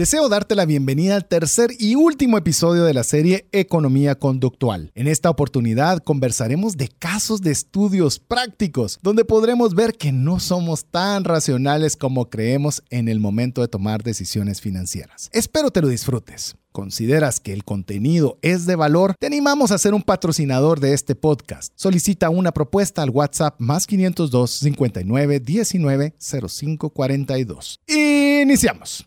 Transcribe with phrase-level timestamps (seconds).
[0.00, 4.90] Deseo darte la bienvenida al tercer y último episodio de la serie Economía Conductual.
[4.94, 10.86] En esta oportunidad conversaremos de casos de estudios prácticos, donde podremos ver que no somos
[10.86, 15.28] tan racionales como creemos en el momento de tomar decisiones financieras.
[15.34, 16.56] Espero te lo disfrutes.
[16.72, 19.16] ¿Consideras que el contenido es de valor?
[19.20, 21.74] Te animamos a ser un patrocinador de este podcast.
[21.76, 27.80] Solicita una propuesta al WhatsApp más 502 59 19 05 42.
[27.86, 29.06] Iniciamos.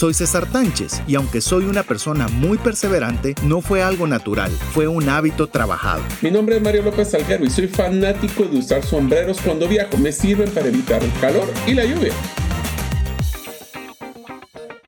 [0.00, 4.88] Soy César Tánchez y aunque soy una persona muy perseverante, no fue algo natural, fue
[4.88, 6.00] un hábito trabajado.
[6.22, 9.98] Mi nombre es Mario López Salguero y soy fanático de usar sombreros cuando viajo.
[9.98, 12.14] Me sirven para evitar el calor y la lluvia.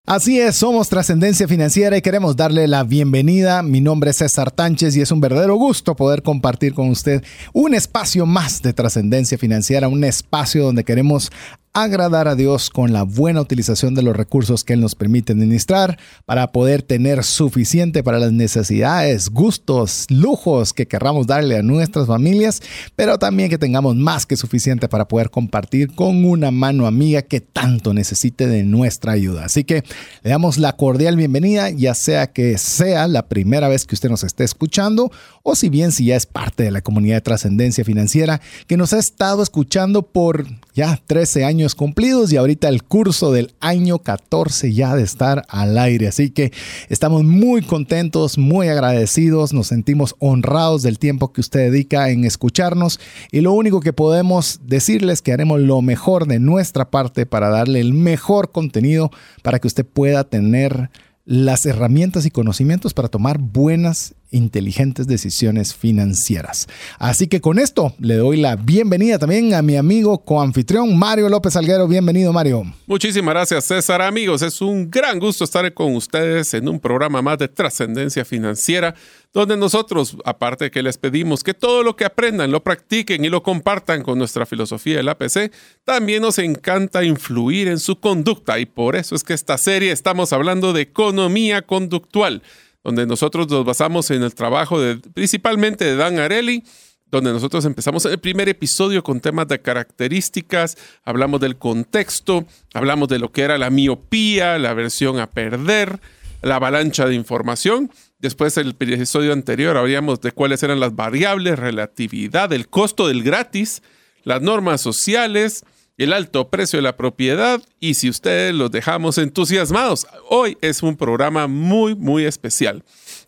[0.07, 3.63] Así es, somos Trascendencia Financiera y queremos darle la bienvenida.
[3.63, 7.75] Mi nombre es César Tánchez y es un verdadero gusto poder compartir con usted un
[7.75, 11.31] espacio más de Trascendencia Financiera, un espacio donde queremos
[11.75, 15.99] agradar a Dios con la buena utilización de los recursos que Él nos permite administrar
[16.27, 22.61] para poder tener suficiente para las necesidades, gustos, lujos que querramos darle a nuestras familias,
[22.95, 27.41] pero también que tengamos más que suficiente para poder compartir con una mano amiga que
[27.41, 29.47] tanto necesite de nuestra ayuda.
[29.47, 29.83] Así que
[30.23, 34.25] le damos la cordial bienvenida, ya sea que sea la primera vez que usted nos
[34.25, 35.11] esté escuchando
[35.43, 38.93] o si bien si ya es parte de la comunidad de trascendencia financiera que nos
[38.93, 44.73] ha estado escuchando por ya 13 años cumplidos y ahorita el curso del año 14
[44.73, 46.09] ya de estar al aire.
[46.09, 46.53] Así que
[46.89, 53.01] estamos muy contentos, muy agradecidos, nos sentimos honrados del tiempo que usted dedica en escucharnos
[53.31, 57.81] y lo único que podemos decirles que haremos lo mejor de nuestra parte para darle
[57.81, 59.11] el mejor contenido
[59.43, 60.91] para que usted pueda tener
[61.25, 66.69] las herramientas y conocimientos para tomar buenas inteligentes decisiones financieras.
[66.99, 71.55] Así que con esto le doy la bienvenida también a mi amigo coanfitrión Mario López
[71.57, 71.87] Alguero.
[71.87, 72.65] Bienvenido, Mario.
[72.87, 74.03] Muchísimas gracias, César.
[74.03, 78.95] Amigos, es un gran gusto estar con ustedes en un programa más de trascendencia financiera,
[79.33, 83.29] donde nosotros, aparte de que les pedimos que todo lo que aprendan lo practiquen y
[83.29, 85.53] lo compartan con nuestra filosofía del APC,
[85.85, 90.33] también nos encanta influir en su conducta y por eso es que esta serie estamos
[90.33, 92.43] hablando de economía conductual
[92.85, 96.65] donde nosotros nos basamos en el trabajo de, principalmente de Dan Arelli,
[97.13, 103.19] donde nosotros empezamos el primer episodio con temas de características, hablamos del contexto, hablamos de
[103.19, 106.01] lo que era la miopía, la aversión a perder,
[106.41, 107.91] la avalancha de información.
[108.19, 113.83] Después, el episodio anterior, habríamos de cuáles eran las variables, relatividad, el costo del gratis,
[114.25, 115.65] las normas sociales,
[115.97, 120.07] el alto precio de la propiedad y si ustedes los dejamos entusiasmados.
[120.29, 122.83] Hoy es un programa muy, muy especial.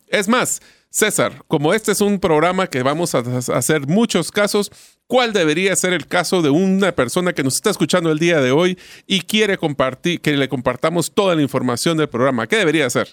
[0.07, 4.71] Es más, César, como este es un programa que vamos a hacer muchos casos,
[5.07, 8.51] ¿cuál debería ser el caso de una persona que nos está escuchando el día de
[8.51, 12.47] hoy y quiere compartir, que le compartamos toda la información del programa?
[12.47, 13.09] ¿Qué debería hacer?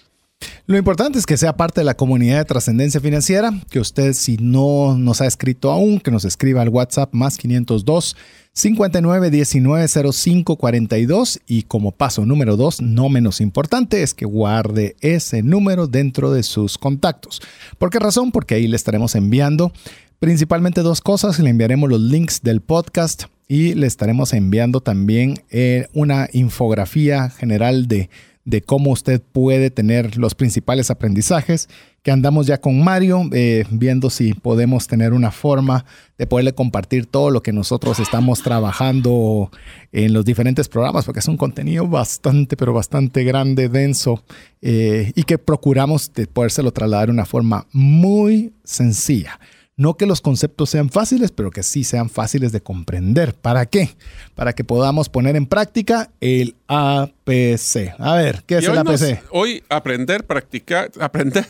[0.65, 4.37] Lo importante es que sea parte de la comunidad de trascendencia financiera, que usted si
[4.37, 8.15] no nos ha escrito aún, que nos escriba al WhatsApp más 502
[8.55, 14.95] 59 19 05 42 y como paso número 2, no menos importante, es que guarde
[15.01, 17.41] ese número dentro de sus contactos.
[17.79, 18.31] ¿Por qué razón?
[18.31, 19.73] Porque ahí le estaremos enviando
[20.19, 25.87] principalmente dos cosas, le enviaremos los links del podcast y le estaremos enviando también eh,
[25.93, 28.09] una infografía general de
[28.45, 31.69] de cómo usted puede tener los principales aprendizajes,
[32.01, 35.85] que andamos ya con Mario, eh, viendo si podemos tener una forma
[36.17, 39.49] de poderle compartir todo lo que nosotros estamos trabajando
[39.93, 44.23] en los diferentes programas, porque es un contenido bastante, pero bastante grande, denso,
[44.61, 49.39] eh, y que procuramos de podérselo trasladar de una forma muy sencilla.
[49.75, 53.33] No que los conceptos sean fáciles, pero que sí sean fáciles de comprender.
[53.33, 53.95] ¿Para qué?
[54.35, 57.95] Para que podamos poner en práctica el APC.
[57.97, 59.23] A ver, ¿qué es el APC?
[59.31, 61.47] hoy aprender, practicar, aprender,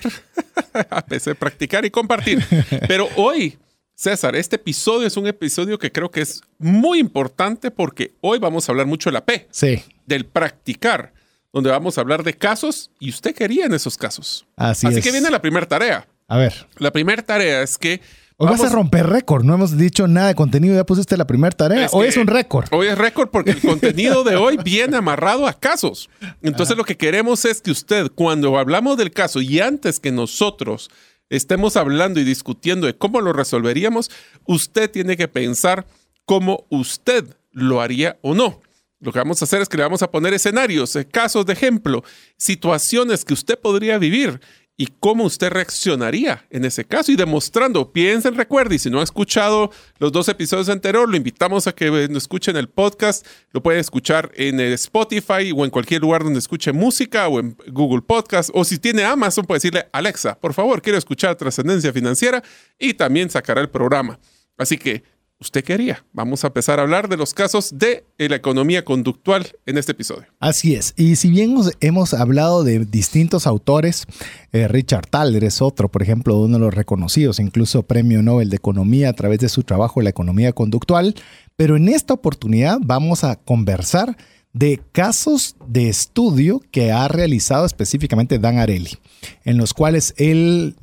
[0.90, 2.42] APC, practicar y compartir.
[2.88, 3.58] Pero hoy,
[3.94, 8.68] César, este episodio es un episodio que creo que es muy importante porque hoy vamos
[8.68, 9.48] a hablar mucho de la P.
[9.52, 9.84] Sí.
[10.06, 11.12] Del practicar
[11.52, 14.46] donde vamos a hablar de casos y usted quería en esos casos.
[14.56, 16.08] Así, Así que viene la primera tarea.
[16.28, 16.68] A ver.
[16.78, 18.02] La primera tarea es que.
[18.38, 19.44] Hoy vas a romper récord.
[19.44, 20.75] No hemos dicho nada de contenido.
[20.75, 21.88] Ya pusiste la primera tarea.
[21.92, 22.68] hoy es un récord.
[22.72, 26.10] Hoy es récord porque el contenido de hoy viene amarrado a casos.
[26.42, 30.90] Entonces, lo que queremos es que usted, cuando hablamos del caso y antes que nosotros
[31.30, 34.12] estemos hablando y discutiendo de cómo lo resolveríamos,
[34.46, 35.86] usted tiene que pensar
[36.25, 38.62] cómo usted lo haría o no.
[39.00, 41.54] Lo que vamos a hacer es que le vamos a poner escenarios, eh, casos de
[41.54, 42.04] ejemplo,
[42.38, 44.40] situaciones que usted podría vivir
[44.75, 49.04] y cómo usted reaccionaría en ese caso y demostrando, piensen, recuerde, y si no ha
[49.04, 53.80] escuchado los dos episodios anteriores, lo invitamos a que nos escuchen el podcast, lo puede
[53.80, 58.64] escuchar en Spotify o en cualquier lugar donde escuche música o en Google Podcast, o
[58.64, 62.44] si tiene Amazon, puede decirle, Alexa, por favor, quiero escuchar Trascendencia Financiera
[62.80, 64.20] y también sacará el programa.
[64.58, 65.04] Así que
[65.44, 66.04] usted quería.
[66.13, 70.25] Vamos a empezar a hablar de los casos de la economía conductual en este episodio.
[70.40, 70.94] Así es.
[70.98, 74.06] Y si bien hemos hablado de distintos autores,
[74.51, 78.56] eh, Richard Thaler es otro, por ejemplo, uno de los reconocidos, incluso premio Nobel de
[78.56, 81.13] Economía a través de su trabajo la economía conductual,
[81.56, 84.18] pero en esta oportunidad vamos a conversar
[84.54, 88.98] de casos de estudio que ha realizado específicamente Dan Arelli,
[89.44, 90.75] en los cuales él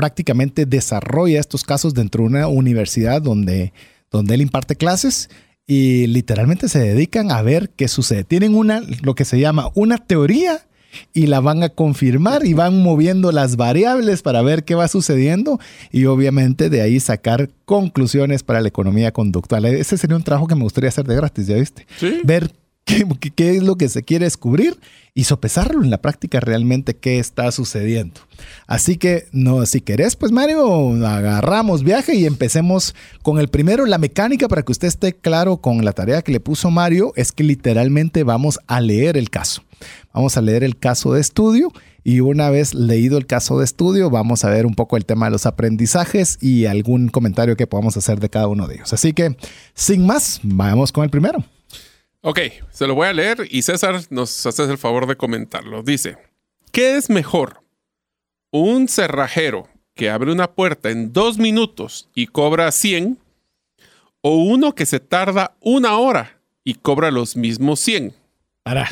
[0.00, 3.74] prácticamente desarrolla estos casos dentro de una universidad donde,
[4.10, 5.28] donde él imparte clases
[5.66, 8.24] y literalmente se dedican a ver qué sucede.
[8.24, 10.66] Tienen una, lo que se llama una teoría
[11.12, 15.60] y la van a confirmar y van moviendo las variables para ver qué va sucediendo
[15.92, 19.66] y obviamente de ahí sacar conclusiones para la economía conductual.
[19.66, 21.86] Ese sería un trabajo que me gustaría hacer de gratis, ¿ya viste?
[22.24, 22.50] Ver
[22.84, 24.78] qué, es lo que se quiere descubrir
[25.14, 28.20] y sopesarlo en la práctica realmente qué está sucediendo.
[28.66, 33.86] Así que, no, si querés, pues Mario, agarramos viaje y empecemos con el primero.
[33.86, 37.32] La mecánica, para que usted esté claro con la tarea que le puso Mario, es
[37.32, 39.62] que literalmente vamos a leer el caso.
[40.12, 41.72] Vamos a leer el caso de estudio
[42.02, 45.26] y una vez leído el caso de estudio, vamos a ver un poco el tema
[45.26, 48.92] de los aprendizajes y algún comentario que podamos hacer de cada uno de ellos.
[48.92, 49.36] Así que,
[49.74, 51.44] sin más, vamos con el primero.
[52.22, 52.38] Ok,
[52.70, 55.82] se lo voy a leer y César nos hace el favor de comentarlo.
[55.82, 56.18] Dice,
[56.70, 57.62] ¿qué es mejor?
[58.50, 63.18] ¿Un cerrajero que abre una puerta en dos minutos y cobra 100?
[64.20, 68.14] ¿O uno que se tarda una hora y cobra los mismos 100?
[68.62, 68.90] Para.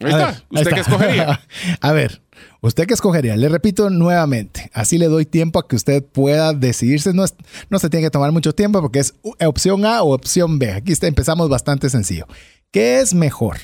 [0.00, 0.42] Ahí está.
[0.50, 1.40] ¿Usted qué escogería?
[1.80, 2.22] a ver,
[2.62, 3.36] ¿Usted qué escogería?
[3.36, 7.14] Le repito nuevamente, así le doy tiempo a que usted pueda decidirse.
[7.14, 7.24] No,
[7.70, 10.70] no se tiene que tomar mucho tiempo porque es opción A o opción B.
[10.72, 12.26] Aquí está, empezamos bastante sencillo.
[12.70, 13.56] ¿Qué es mejor?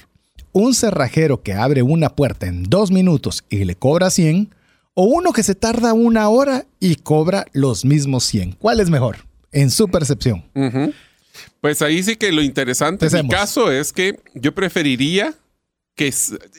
[0.52, 4.54] ¿Un cerrajero que abre una puerta en dos minutos y le cobra 100?
[4.94, 8.52] ¿O uno que se tarda una hora y cobra los mismos 100?
[8.52, 9.18] ¿Cuál es mejor?
[9.52, 10.42] En su percepción.
[11.60, 15.34] Pues ahí sí que lo interesante en mi caso es que yo preferiría
[15.96, 16.12] que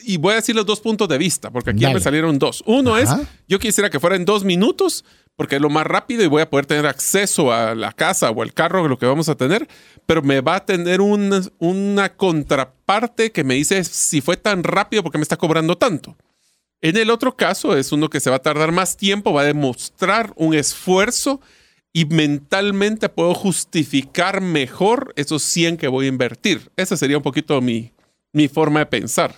[0.04, 2.62] y voy a decir los dos puntos de vista, porque aquí ya me salieron dos.
[2.66, 3.08] Uno es,
[3.46, 5.04] yo quisiera que fuera en dos minutos,
[5.36, 8.42] porque es lo más rápido y voy a poder tener acceso a la casa o
[8.42, 9.68] al carro, lo que vamos a tener,
[10.06, 15.04] pero me va a tener una, una contraparte que me dice si fue tan rápido,
[15.04, 16.16] porque me está cobrando tanto?
[16.80, 19.44] En el otro caso es uno que se va a tardar más tiempo, va a
[19.44, 21.40] demostrar un esfuerzo
[21.92, 26.70] y mentalmente puedo justificar mejor esos 100 que voy a invertir.
[26.76, 27.92] Ese sería un poquito mi,
[28.32, 29.34] mi forma de pensar.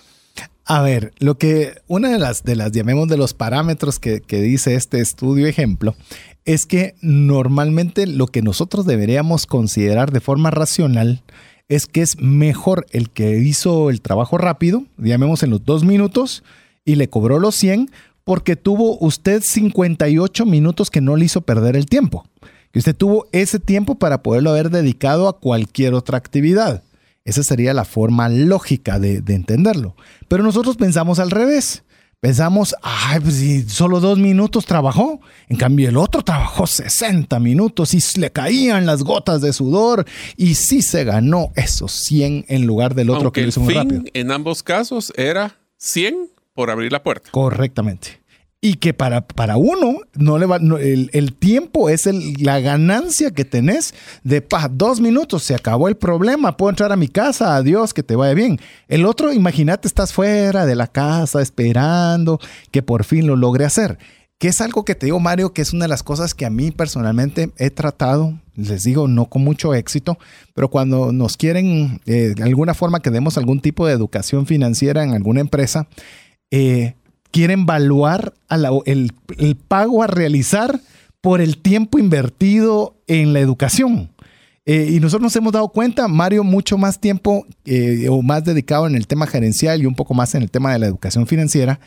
[0.65, 4.41] A ver, lo que una de las, de las llamemos de los parámetros que, que
[4.41, 5.95] dice este estudio ejemplo
[6.45, 11.23] es que normalmente lo que nosotros deberíamos considerar de forma racional
[11.67, 16.43] es que es mejor el que hizo el trabajo rápido, llamemos en los dos minutos,
[16.85, 17.89] y le cobró los 100
[18.23, 22.25] porque tuvo usted 58 minutos que no le hizo perder el tiempo.
[22.73, 26.83] Y usted tuvo ese tiempo para poderlo haber dedicado a cualquier otra actividad.
[27.23, 29.95] Esa sería la forma lógica de, entenderlo.
[30.27, 31.83] Pero nosotros pensamos al revés.
[32.19, 37.95] Pensamos, ay, pues si solo dos minutos trabajó, en cambio el otro trabajó 60 minutos
[37.95, 40.05] y le caían las gotas de sudor
[40.37, 44.03] y sí se ganó esos 100 en lugar del otro que lo hizo muy rápido.
[44.13, 47.31] En ambos casos era 100 por abrir la puerta.
[47.31, 48.20] Correctamente
[48.63, 52.07] y que para, para uno no le va, el, tiempo es
[52.39, 57.07] la ganancia que tenés de dos minutos, se acabó el problema, puedo entrar a mi
[57.07, 58.59] casa, adiós, que te vaya bien.
[58.87, 62.39] El otro, imagínate, estás fuera de la casa esperando
[62.69, 63.97] que por fin lo logre hacer.
[64.37, 66.51] Que es algo que te digo, Mario, que es una de las cosas que a
[66.51, 70.19] mí personalmente he tratado, les digo, no con mucho éxito,
[70.53, 75.03] pero cuando nos quieren eh, de alguna forma que demos algún tipo de educación financiera
[75.03, 75.87] en alguna empresa,
[76.51, 76.95] eh,
[77.31, 78.33] quieren evaluar
[78.85, 79.13] el,
[79.67, 80.79] pago a realizar
[81.21, 84.09] por el tiempo invertido en la educación.
[84.65, 88.85] Eh, y nosotros nos hemos dado cuenta, Mario, mucho más tiempo eh, o más dedicado
[88.85, 91.79] en el tema gerencial y un poco más en el tema de la educación financiera,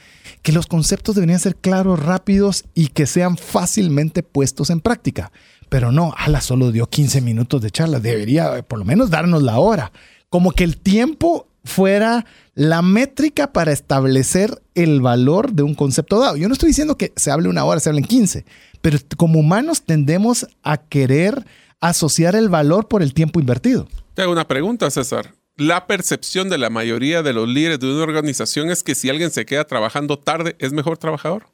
[0.42, 5.30] que los conceptos deberían ser claros, rápidos y que sean fácilmente puestos en práctica.
[5.68, 9.58] Pero no, ala, solo dio 15 minutos de charla, debería por lo menos darnos la
[9.58, 9.92] hora.
[10.28, 16.36] Como que el tiempo fuera la métrica para establecer el valor de un concepto dado.
[16.36, 18.44] Yo no estoy diciendo que se hable una hora, se hablen 15,
[18.80, 21.44] pero como humanos tendemos a querer
[21.80, 23.88] asociar el valor por el tiempo invertido.
[24.14, 25.34] Te hago una pregunta, César.
[25.56, 29.30] La percepción de la mayoría de los líderes de una organización es que si alguien
[29.30, 31.46] se queda trabajando tarde, ¿es mejor trabajador?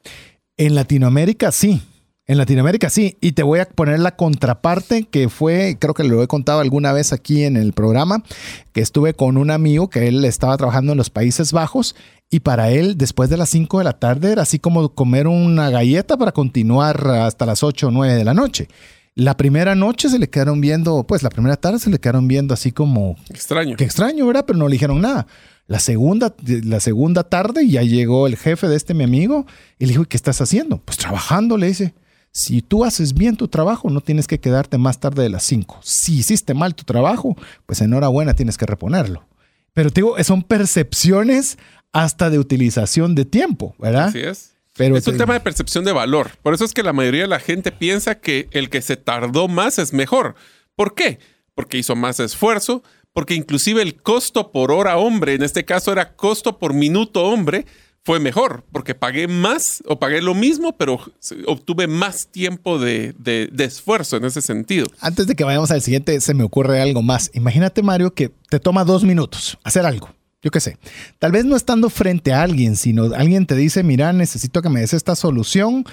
[0.57, 1.81] En Latinoamérica sí.
[2.31, 6.23] En Latinoamérica sí, y te voy a poner la contraparte que fue, creo que lo
[6.23, 8.23] he contado alguna vez aquí en el programa,
[8.71, 11.93] que estuve con un amigo que él estaba trabajando en los Países Bajos
[12.29, 15.69] y para él después de las 5 de la tarde era así como comer una
[15.71, 18.69] galleta para continuar hasta las 8 o 9 de la noche.
[19.13, 22.53] La primera noche se le quedaron viendo, pues la primera tarde se le quedaron viendo
[22.53, 23.17] así como...
[23.29, 23.75] Extraño.
[23.75, 24.45] Qué extraño, ¿verdad?
[24.47, 25.27] Pero no le dijeron nada.
[25.67, 29.45] La segunda, la segunda tarde ya llegó el jefe de este mi amigo
[29.79, 30.77] y le dijo, ¿qué estás haciendo?
[30.77, 31.93] Pues trabajando, le dice.
[32.31, 35.79] Si tú haces bien tu trabajo, no tienes que quedarte más tarde de las 5.
[35.83, 37.35] Si hiciste mal tu trabajo,
[37.65, 39.27] pues enhorabuena, tienes que reponerlo.
[39.73, 41.57] Pero te digo, son percepciones
[41.91, 44.07] hasta de utilización de tiempo, ¿verdad?
[44.07, 44.53] Así es.
[44.77, 46.31] Pero es un tema de percepción de valor.
[46.41, 49.49] Por eso es que la mayoría de la gente piensa que el que se tardó
[49.49, 50.35] más es mejor.
[50.75, 51.19] ¿Por qué?
[51.53, 56.15] Porque hizo más esfuerzo, porque inclusive el costo por hora hombre, en este caso era
[56.15, 57.65] costo por minuto hombre,
[58.03, 60.99] fue mejor, porque pagué más o pagué lo mismo, pero
[61.45, 63.13] obtuve más tiempo de,
[63.59, 64.87] esfuerzo en ese sentido.
[64.99, 67.29] Antes de que vayamos al siguiente, se me ocurre algo más.
[67.33, 70.09] Imagínate, Mario, que te toma dos minutos hacer algo.
[70.41, 70.77] Yo qué sé.
[71.19, 74.79] Tal vez no estando frente a alguien, sino alguien te dice, mira, necesito que me
[74.79, 75.85] des esta solución,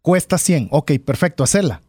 [0.00, 0.68] cuesta 100.
[0.70, 1.82] Ok, perfecto, hacerla.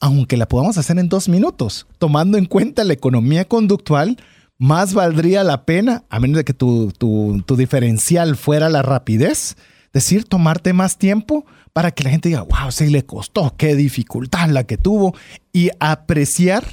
[0.00, 4.16] Aunque la podamos hacer en dos minutos, tomando en cuenta la economía conductual,
[4.58, 6.92] más valdría la pena, a menos de que tu,
[7.56, 9.56] diferencial fuera la rapidez,
[9.92, 14.48] decir, tomarte más tiempo para que la gente diga, wow, sí le costó, qué dificultad
[14.48, 15.14] la que tuvo,
[15.52, 16.64] y apreciar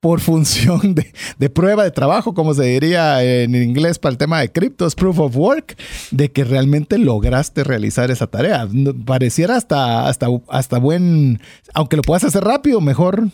[0.00, 0.94] por función
[1.38, 5.18] de, prueba de trabajo, como se diría en inglés para el tema de criptos, proof
[5.18, 5.76] of work,
[6.12, 8.68] de que realmente lograste realizar esa tarea.
[9.04, 11.40] Pareciera hasta, hasta, hasta buen,
[11.74, 13.30] aunque lo puedas hacer rápido, mejor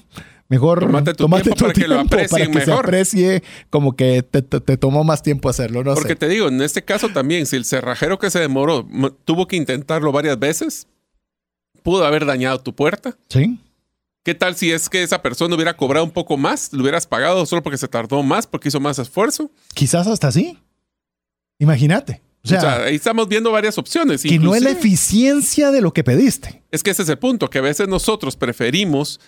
[0.53, 4.43] Mejor tomate tu tiempo para que lo aprecien para que Se aprecie como que te,
[4.77, 8.19] tomó más tiempo hacerlo, no Porque te digo, en este caso también, si el cerrajero
[8.19, 8.87] que se demoró
[9.25, 10.89] tuvo que intentarlo varias veces,
[11.83, 13.17] pudo haber dañado tu puerta.
[13.31, 13.59] Sí.
[14.25, 17.47] ¿Qué tal si es que esa persona hubiera cobrado un poco más, lo hubieras pagado
[17.47, 19.51] solo porque se tardó más, porque hizo más esfuerzo?
[19.73, 20.59] Quizás hasta así.
[21.59, 22.21] Imagínate.
[22.45, 24.23] O sea, ahí estamos viendo varias opciones.
[24.23, 26.63] Que no es la eficiencia de lo que pediste.
[26.71, 29.19] Es que ese es el punto, que a veces nosotros preferimos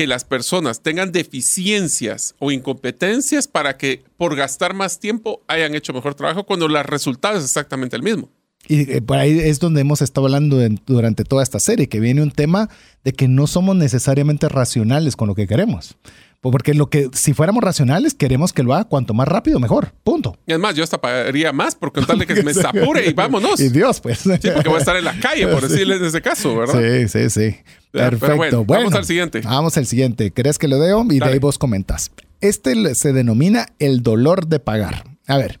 [0.00, 5.92] que las personas tengan deficiencias o incompetencias para que por gastar más tiempo hayan hecho
[5.92, 8.30] mejor trabajo cuando el resultado es exactamente el mismo.
[8.66, 12.22] Y eh, por ahí es donde hemos estado hablando durante toda esta serie, que viene
[12.22, 12.70] un tema
[13.04, 15.98] de que no somos necesariamente racionales con lo que queremos.
[16.40, 19.92] Porque lo que, si fuéramos racionales, queremos que lo haga cuanto más rápido, mejor.
[20.02, 20.38] Punto.
[20.46, 23.60] Y además, yo hasta pagaría más por contarle que me apure y vámonos.
[23.60, 24.20] Y Dios, pues.
[24.20, 26.80] Sí, porque voy a estar en la calle, por decirle en ese caso, ¿verdad?
[26.80, 27.56] Sí, sí, sí.
[27.92, 28.64] Perfecto.
[28.64, 29.42] vamos al siguiente.
[29.42, 30.32] Vamos al siguiente.
[30.32, 31.04] ¿Crees que lo deo?
[31.10, 32.10] Y de ahí vos comentas.
[32.40, 35.04] Este se denomina el dolor de pagar.
[35.26, 35.60] A ver.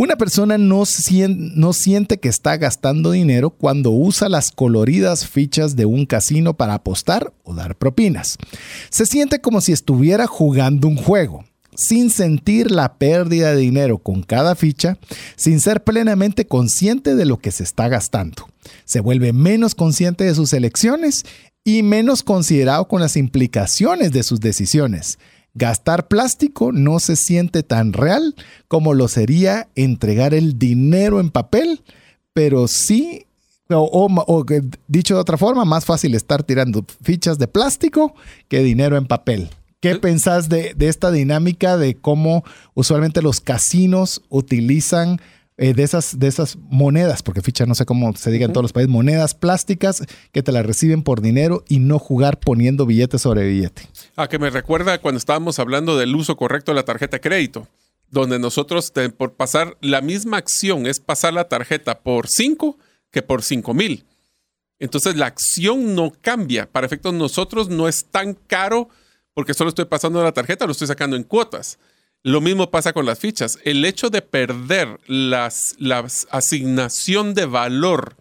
[0.00, 0.84] Una persona no,
[1.56, 6.74] no, siente que está gastando dinero cuando usa las coloridas fichas de un casino para
[6.74, 8.38] apostar o dar propinas.
[8.90, 14.22] Se siente como si estuviera jugando un juego, sin sentir la pérdida de dinero con
[14.22, 14.98] cada ficha,
[15.34, 18.48] sin ser plenamente consciente de lo que se está gastando.
[18.84, 21.24] Se vuelve menos consciente de sus elecciones
[21.64, 25.18] y menos considerado con las implicaciones de sus decisiones.
[25.58, 28.36] Gastar plástico no se siente tan real
[28.68, 31.82] como lo sería entregar el dinero en papel,
[32.32, 33.26] pero sí,
[33.68, 34.46] o,
[34.86, 38.14] dicho de otra forma, más fácil estar tirando fichas de plástico
[38.46, 39.50] que dinero en papel.
[39.80, 45.20] ¿Qué pensás de, de esta dinámica de cómo usualmente los casinos utilizan
[45.60, 48.62] eh, de, esas, de esas monedas, porque ficha no sé cómo se diga en todos
[48.62, 53.18] los países, monedas plásticas que te las reciben por dinero y no jugar poniendo billete
[53.18, 53.82] sobre billete.
[54.14, 57.66] Ah, que me recuerda cuando estábamos hablando del uso correcto de la tarjeta de crédito,
[58.08, 62.78] donde nosotros por pasar la misma acción es pasar la tarjeta por 5
[63.10, 64.04] que por 5 mil.
[64.78, 66.70] Entonces la acción no cambia.
[66.70, 68.90] Para efectos nosotros no es tan caro
[69.34, 71.80] porque solo estoy pasando la tarjeta, lo estoy sacando en cuotas.
[72.22, 73.58] Lo mismo pasa con las fichas.
[73.64, 78.16] El hecho de perder las, la asignación de valor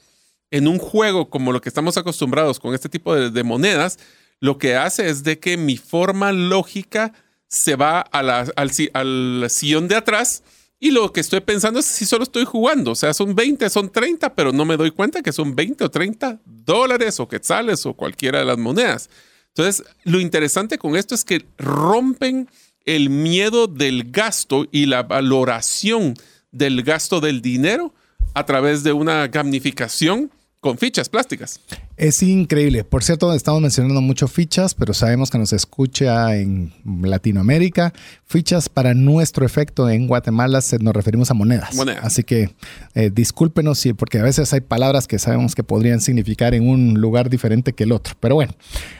[0.51, 3.99] en un juego como lo que estamos acostumbrados con este tipo de, monedas,
[4.39, 7.13] lo que hace es de que mi forma lógica
[7.47, 10.43] se va al, al sillón de atrás
[10.79, 12.91] y lo que estoy pensando es si solo estoy jugando.
[12.91, 15.89] O sea, son 20, son 30, pero no me doy cuenta que son 20 o
[15.89, 19.09] 30 dólares o quetzales o cualquiera de las monedas.
[19.47, 22.47] Entonces, lo interesante con esto es que rompen
[22.87, 26.15] el miedo del gasto y la valoración
[26.51, 27.93] del gasto del dinero
[28.33, 31.59] a través de una gamificación con fichas plásticas.
[31.97, 32.83] Es increíble.
[32.83, 37.93] Por cierto, estamos mencionando mucho fichas, pero sabemos que nos escucha en Latinoamérica.
[38.25, 41.75] Fichas para nuestro efecto en Guatemala nos referimos a monedas.
[41.75, 42.03] Monedas.
[42.03, 42.49] Así que
[42.95, 46.99] eh, discúlpenos, sí, porque a veces hay palabras que sabemos que podrían significar en un
[46.99, 48.15] lugar diferente que el otro.
[48.19, 48.53] Pero bueno,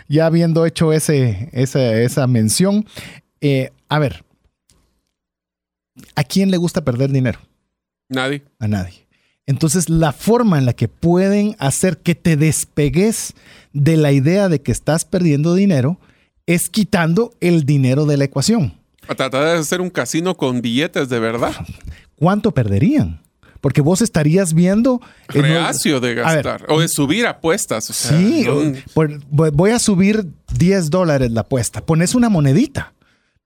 [0.08, 2.86] ya habiendo hecho ese, esa, mención,
[3.42, 4.24] eh, a ver,
[6.16, 7.40] ¿a quién le gusta perder dinero?
[8.10, 8.44] Nadie.
[8.60, 9.08] A nadie.
[9.46, 13.34] Entonces, la forma en la que pueden hacer que te despegues
[13.72, 16.00] de la idea de que estás perdiendo dinero
[16.46, 18.74] es quitando el dinero de la ecuación.
[19.08, 21.54] A tratar de hacer un casino con billetes de verdad.
[22.16, 23.22] ¿Cuánto perderían?
[23.62, 25.02] Porque vos estarías viendo.
[25.30, 27.86] Reacio de gastar o de subir apuestas.
[27.86, 28.46] sí,
[29.30, 30.28] voy a subir
[30.58, 31.86] 10 dólares la apuesta.
[31.86, 32.94] Pones una monedita.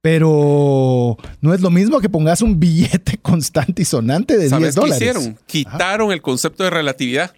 [0.01, 4.75] Pero no es lo mismo que pongas un billete constante y sonante de 10 dólares.
[4.75, 5.37] ¿Qué hicieron?
[5.45, 7.33] Quitaron el concepto de relatividad.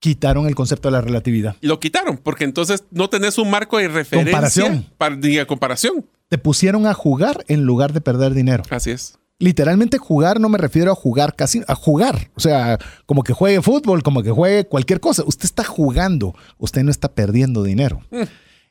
[0.00, 1.54] Quitaron el concepto de la relatividad.
[1.60, 4.32] Lo quitaron, porque entonces no tenés un marco de referencia.
[4.32, 4.86] Comparación.
[4.98, 6.04] Para, comparación.
[6.28, 8.64] Te pusieron a jugar en lugar de perder dinero.
[8.70, 9.16] Así es.
[9.38, 12.30] Literalmente jugar no me refiero a jugar casi, a jugar.
[12.34, 15.22] O sea, como que juegue fútbol, como que juegue cualquier cosa.
[15.24, 18.00] Usted está jugando, usted no está perdiendo dinero.
[18.10, 18.22] Mm.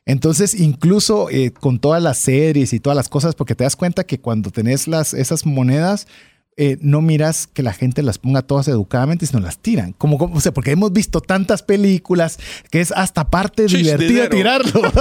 [0.04, 4.04] Entonces, incluso eh, con todas las series y todas las cosas, porque te das cuenta
[4.04, 6.06] que cuando tenés las, esas monedas,
[6.58, 9.94] eh, no miras que la gente las ponga todas educadamente, sino las tiran.
[9.94, 12.38] Como, o sea, porque hemos visto tantas películas
[12.70, 14.82] que es hasta parte divertida tirarlo.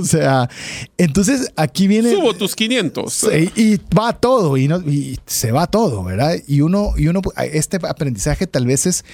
[0.00, 0.48] O sea,
[0.96, 2.12] entonces aquí viene.
[2.12, 3.28] Subo tus 500.
[3.54, 6.34] Y, va todo, y, no, y se va todo, ¿verdad?
[6.48, 7.20] Y uno, y uno,
[7.52, 9.04] este aprendizaje tal vez es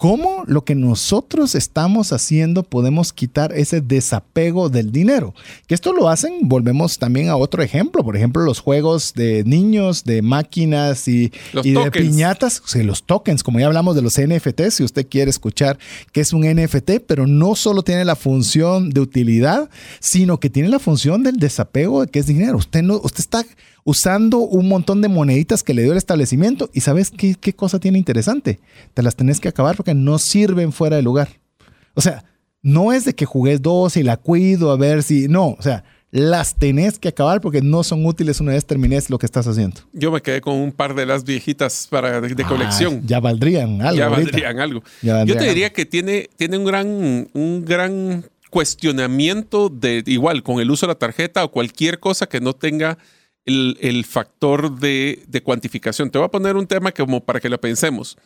[0.00, 5.34] ¿Cómo lo que nosotros estamos haciendo podemos quitar ese desapego del dinero?
[5.66, 10.04] Que esto lo hacen, volvemos también a otro ejemplo, por ejemplo, los juegos de niños,
[10.04, 14.70] de máquinas y, de piñatas, o sea, los tokens, como ya hablamos de los NFT,
[14.70, 15.80] si usted quiere escuchar
[16.12, 20.68] qué es un NFT, pero no solo tiene la función de utilidad, sino que tiene
[20.68, 22.58] la función del desapego de que es dinero.
[22.58, 23.44] Usted no, usted está
[23.88, 26.68] usando un montón de moneditas que le dio el establecimiento.
[26.74, 28.60] ¿Y sabes qué, qué cosa tiene interesante?
[28.92, 31.28] Te las tenés que acabar porque no sirven fuera de lugar.
[31.94, 32.22] O sea,
[32.60, 35.26] no es de que jugues dos y la cuido a ver si.
[35.26, 39.18] No, o sea, las tenés que acabar porque no son útiles una vez termines lo
[39.18, 39.80] que estás haciendo.
[39.94, 43.00] Yo me quedé con un par de las viejitas para de, ah, colección.
[43.06, 43.96] ya valdrían algo.
[43.96, 44.82] Ya valdrían algo.
[45.00, 50.70] Yo te diría que tiene, tiene un gran, un gran cuestionamiento de igual con el
[50.70, 52.98] uso de la tarjeta o cualquier cosa que no tenga
[53.48, 56.10] el, factor de, cuantificación.
[56.10, 58.16] Te voy a poner un tema como para que lo pensemos.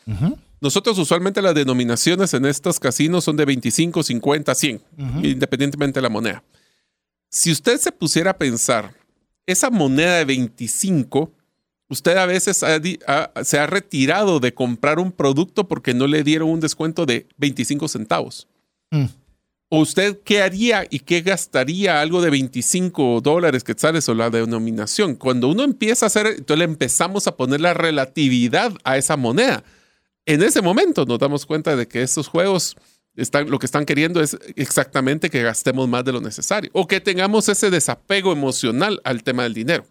[0.61, 4.83] Nosotros usualmente las denominaciones en estos casinos son de 25, 50, 100,
[5.23, 6.43] independientemente de la moneda.
[7.31, 8.95] Si usted se pusiera a pensar,
[9.47, 11.33] esa moneda de 25,
[11.89, 16.61] usted a veces se ha retirado de comprar un producto porque no le dieron un
[16.61, 18.49] descuento de 25 centavos.
[18.91, 19.07] Mm
[19.81, 25.15] usted qué haría y qué gastaría algo de 25 dólares que sale o la denominación?
[25.15, 29.65] Cuando uno empieza a hacer, entonces le empezamos a poner la relatividad a esa moneda.
[30.27, 32.77] En ese momento nos damos cuenta de que estos juegos
[33.17, 37.01] están, lo que están queriendo es exactamente que gastemos más de lo necesario o que
[37.01, 39.85] tengamos ese desapego emocional al tema del dinero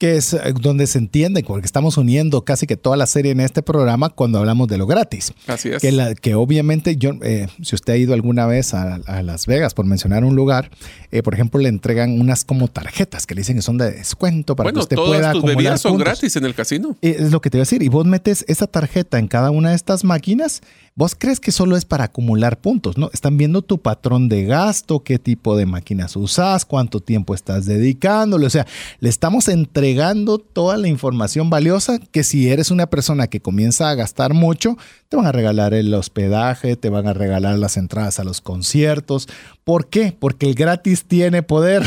[0.00, 3.40] que es eh, donde se entiende, porque estamos uniendo casi que toda la serie en
[3.40, 5.34] este programa cuando hablamos de lo gratis.
[5.46, 5.82] Así es.
[5.82, 9.74] Que, la, que obviamente, yo, eh, si usted ha ido alguna vez a, Las Vegas,
[9.74, 10.70] por mencionar un lugar,
[11.12, 14.56] eh, por ejemplo, le entregan unas como tarjetas que le dicen que son de descuento
[14.56, 16.96] para que usted pueda tus bebidas son gratis en el casino.
[17.02, 17.82] Es lo que te iba a decir.
[17.82, 20.62] Y vos metes esa tarjeta en cada una de estas máquinas
[21.00, 23.08] Vos crees que solo es para acumular puntos, ¿no?
[23.14, 28.44] Están viendo tu patrón de gasto, qué tipo de máquinas usas, cuánto tiempo estás dedicándole.
[28.44, 28.66] O sea,
[28.98, 33.94] le estamos entregando toda la información valiosa que si eres una persona que comienza a
[33.94, 34.76] gastar mucho,
[35.08, 39.26] te van a regalar el hospedaje, te van a regalar las entradas a los conciertos.
[39.64, 40.14] ¿Por qué?
[40.18, 41.82] Porque el gratis tiene poder.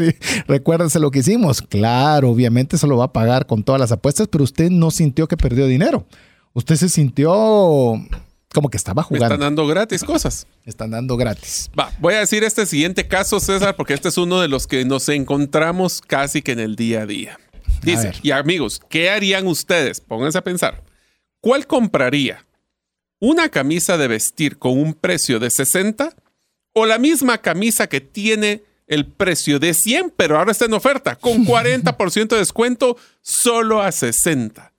[0.48, 1.62] Recuérdense lo que hicimos.
[1.62, 5.28] Claro, obviamente se lo va a pagar con todas las apuestas, pero usted no sintió
[5.28, 6.06] que perdió dinero.
[6.54, 7.94] Usted se sintió
[8.52, 9.26] como que estaba jugando.
[9.26, 10.46] están dando gratis cosas.
[10.64, 11.70] Están dando gratis.
[11.78, 14.84] Va, voy a decir este siguiente caso, César, porque este es uno de los que
[14.84, 17.38] nos encontramos casi que en el día a día.
[17.82, 20.00] Dice, y amigos, ¿qué harían ustedes?
[20.00, 20.82] Pónganse a pensar.
[21.40, 22.44] ¿Cuál compraría?
[23.20, 26.14] ¿Una camisa de vestir con un precio de 60
[26.72, 31.16] o la misma camisa que tiene el precio de 100, pero ahora está en oferta,
[31.16, 34.72] con 40% de descuento, solo a 60?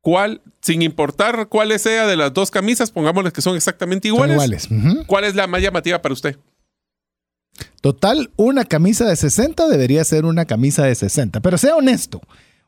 [0.00, 4.68] ¿Cuál, sin importar cuál sea de las dos camisas, pongámosles que son exactamente iguales?
[5.06, 6.36] ¿Cuál es la más llamativa para usted?
[7.80, 12.20] Total, una camisa de 60 debería ser una camisa de 60, pero sea honesto.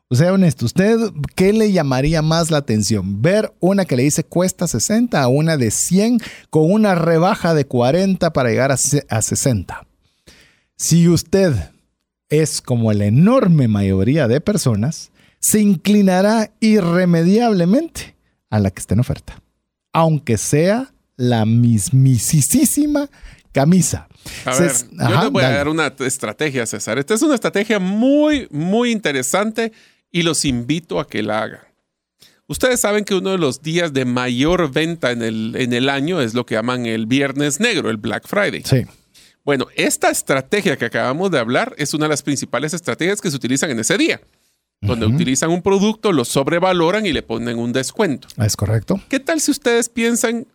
[0.09, 0.97] sea honesto, ¿usted
[1.35, 3.21] qué le llamaría más la atención?
[3.21, 7.65] ¿Ver una que le dice cuesta 60 a una de 100 con una rebaja de
[7.65, 9.85] 40 para llegar a, a 60?
[10.75, 11.53] Si usted
[12.29, 15.10] es como la enorme mayoría de personas,
[15.41, 18.15] se inclinará irremediablemente
[18.49, 19.41] a la que está en oferta,
[19.91, 23.09] aunque sea la mismisísima
[23.51, 24.07] camisa.
[24.45, 26.99] A ver, yo les voy a dar una estrategia, César.
[26.99, 29.73] Esta es una estrategia muy, muy interesante
[30.11, 31.61] y los invito a que la hagan.
[32.47, 36.21] Ustedes saben que uno de los días de mayor venta en el, en el año
[36.21, 38.63] es lo que llaman el Viernes Negro, el Black Friday.
[38.65, 38.85] Sí.
[39.43, 43.37] Bueno, esta estrategia que acabamos de hablar es una de las principales estrategias que se
[43.37, 44.21] utilizan en ese día,
[44.81, 48.27] donde utilizan un producto, lo sobrevaloran y le ponen un descuento.
[48.37, 48.99] Es correcto.
[49.09, 50.47] ¿Qué tal si ustedes piensan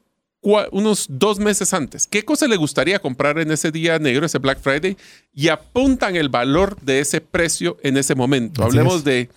[0.71, 2.07] unos dos meses antes.
[2.07, 4.97] ¿Qué cosa le gustaría comprar en ese día negro, ese Black Friday?
[5.33, 8.62] Y apuntan el valor de ese precio en ese momento.
[8.62, 9.29] Hablemos de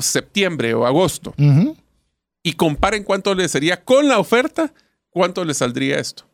[0.00, 1.34] septiembre o agosto.
[2.42, 4.72] Y comparen cuánto le sería con la oferta,
[5.10, 6.24] cuánto le saldría esto.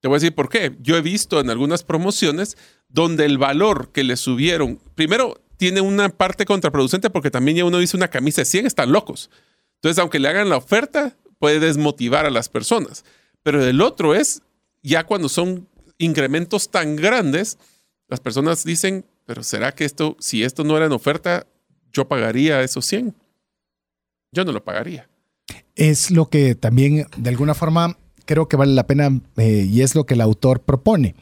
[0.00, 0.76] Te voy a decir por qué.
[0.80, 2.56] Yo he visto en algunas promociones
[2.88, 7.78] donde el valor que le subieron, primero tiene una parte contraproducente porque también ya uno
[7.78, 9.30] dice una camisa de 100, están locos.
[9.76, 13.04] Entonces, aunque le hagan la oferta, puede desmotivar a las personas.
[13.42, 14.42] Pero el otro es,
[14.82, 17.58] ya cuando son incrementos tan grandes,
[18.08, 21.46] las personas dicen, pero ¿será que esto, si esto no era en oferta,
[21.92, 23.14] yo pagaría esos 100?
[24.32, 25.08] Yo no lo pagaría.
[25.76, 29.94] Es lo que también, de alguna forma, creo que vale la pena eh, y es
[29.94, 31.14] lo que el autor propone.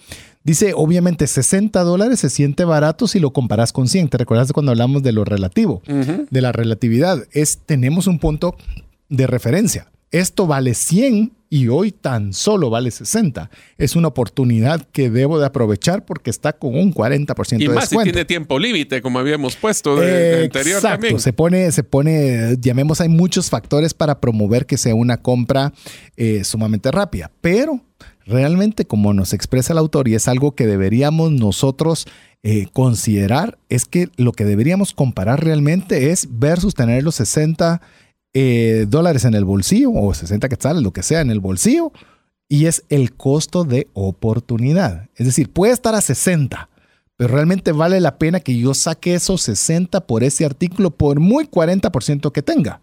[0.45, 4.09] Dice, obviamente 60 dólares se siente barato si lo comparas con 100.
[4.09, 5.83] ¿Te recuerdas cuando hablamos de lo relativo?
[5.87, 7.19] De la relatividad.
[7.31, 8.57] Es, tenemos un punto
[9.09, 13.51] de referencia esto vale 100 y hoy tan solo vale 60.
[13.77, 17.91] Es una oportunidad que debo de aprovechar porque está con un 40% de y más
[17.91, 21.21] si tiene tiempo límite, como habíamos puesto de, anterior también.
[21.21, 25.75] Se pone, se pone, llamemos, hay muchos factores para promover que sea una compra
[26.17, 27.81] eh, sumamente rápida, pero
[28.25, 32.07] realmente como nos expresa el autor y es algo que deberíamos nosotros
[32.43, 37.83] eh, considerar, es que lo que deberíamos comparar realmente es versus tener los 60
[38.35, 41.93] eh, dólares en el bolsillo o 60 quetzales, lo que sea, en el bolsillo.
[42.49, 45.09] Y es el costo de oportunidad.
[45.17, 46.69] Es decir, puede estar a 60,
[47.17, 51.45] pero realmente vale la pena que yo saque esos 60 por ese artículo por muy
[51.45, 52.81] 40% que tenga.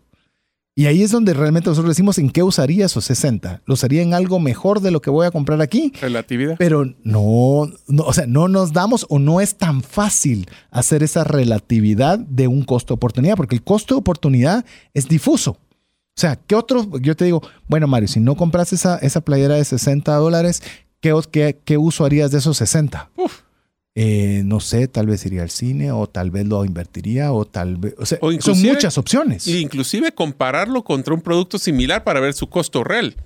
[0.79, 3.63] Y ahí es donde realmente nosotros decimos en qué usaría esos 60.
[3.65, 5.91] ¿Lo usaría en algo mejor de lo que voy a comprar aquí?
[5.99, 6.55] Relatividad.
[6.57, 11.25] Pero no, no, o sea, no nos damos o no es tan fácil hacer esa
[11.25, 14.63] relatividad de un costo de oportunidad, porque el costo de oportunidad
[14.93, 15.51] es difuso.
[15.51, 16.97] O sea, ¿qué otro?
[17.01, 20.63] Yo te digo, bueno, Mario, si no compras esa, esa playera de 60 dólares,
[21.01, 23.09] ¿qué, qué, qué uso harías de esos 60?
[23.17, 23.41] Uf.
[24.01, 27.75] Eh, no sé, tal vez iría al cine o tal vez lo invertiría o tal
[27.75, 29.45] vez, o sea, son muchas opciones.
[29.45, 33.17] Inclusive compararlo contra un producto similar para ver su costo real.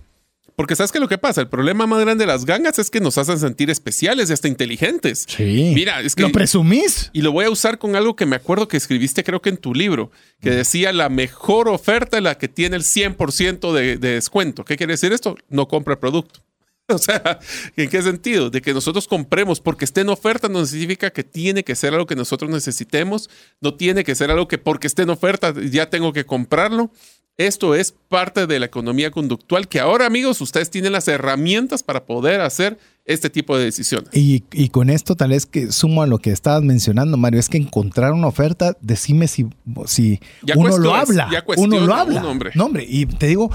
[0.56, 3.00] Porque sabes que lo que pasa, el problema más grande de las gangas es que
[3.02, 5.26] nos hacen sentir especiales y hasta inteligentes.
[5.28, 5.74] Sí.
[5.76, 7.12] Mira, es que lo presumís.
[7.14, 9.58] Y lo voy a usar con algo que me acuerdo que escribiste creo que en
[9.58, 10.10] tu libro,
[10.42, 10.56] que mm.
[10.56, 14.66] decía la mejor oferta es la que tiene el 100% de, de descuento.
[14.66, 15.36] ¿Qué quiere decir esto?
[15.50, 16.42] No compra el producto.
[16.94, 17.40] O sea,
[17.78, 18.50] ¿en qué sentido?
[18.50, 22.06] De que nosotros compremos porque esté en oferta no significa que tiene que ser algo
[22.06, 23.30] que nosotros necesitemos,
[23.62, 26.92] no tiene que ser algo que porque esté en oferta ya tengo que comprarlo.
[27.36, 32.06] Esto es parte de la economía conductual que ahora, amigos, ustedes tienen las herramientas para
[32.06, 34.10] poder hacer este tipo de decisiones.
[34.14, 37.58] Y, con esto tal vez que sumo a lo que estabas mencionando, Mario, es que
[37.58, 39.48] encontrar una oferta, decime si,
[39.88, 40.20] si
[40.56, 41.28] uno lo habla.
[41.58, 42.22] uno lo habla.
[42.54, 43.50] No, hombre, y te digo,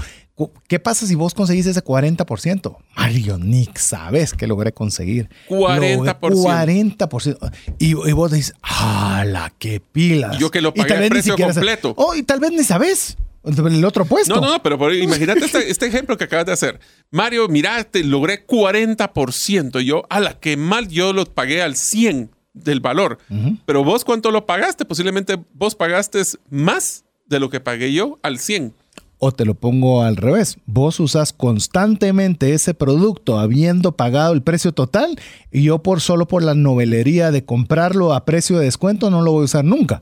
[0.67, 2.77] ¿Qué pasa si vos conseguís ese 40%?
[2.95, 5.29] Mario, Nick, ¿sabes qué logré conseguir?
[5.49, 6.17] 40%.
[6.19, 7.51] 40%.
[7.77, 10.37] Y, y vos decís, ¡hala, qué pilas!
[10.37, 11.93] yo que lo pagué al precio completo.
[11.97, 13.17] oh, y tal vez ni sabes.
[13.43, 14.35] El otro puesto.
[14.35, 16.79] No, no, pero imagínate este, este, ejemplo que acabas de hacer.
[17.09, 19.81] Mario, mira, te logré 40%.
[19.81, 23.17] Y yo, ala, qué mal, yo lo pagué al 100 del valor.
[23.65, 24.83] Pero vos, ¿cuánto lo pagaste?
[24.85, 28.73] Posiblemente vos pagaste más de lo que pagué yo al 100.
[29.21, 34.71] O te lo pongo al revés, vos usas constantemente ese producto habiendo pagado el precio
[34.71, 35.19] total
[35.51, 39.33] y yo por solo por la novelería de comprarlo a precio de descuento no lo
[39.33, 39.99] voy a usar nunca.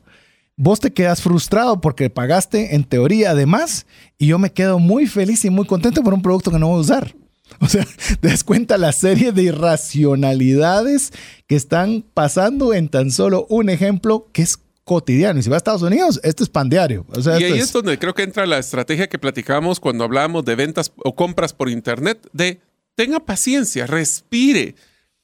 [0.55, 3.87] Vos te quedas frustrado porque pagaste en teoría además
[4.19, 6.77] y yo me quedo muy feliz y muy contento por un producto que no voy
[6.77, 7.15] a usar.
[7.59, 7.87] O sea,
[8.19, 11.13] te cuenta la serie de irracionalidades
[11.47, 15.39] que están pasando en tan solo un ejemplo que es cotidiano.
[15.39, 17.05] Y si va a Estados Unidos, esto es pan diario.
[17.13, 17.73] y ahí es...
[17.73, 21.69] donde creo que entra la estrategia que platicamos cuando hablábamos de ventas o compras por
[21.69, 22.61] Internet, de
[22.95, 24.75] tenga paciencia, respire,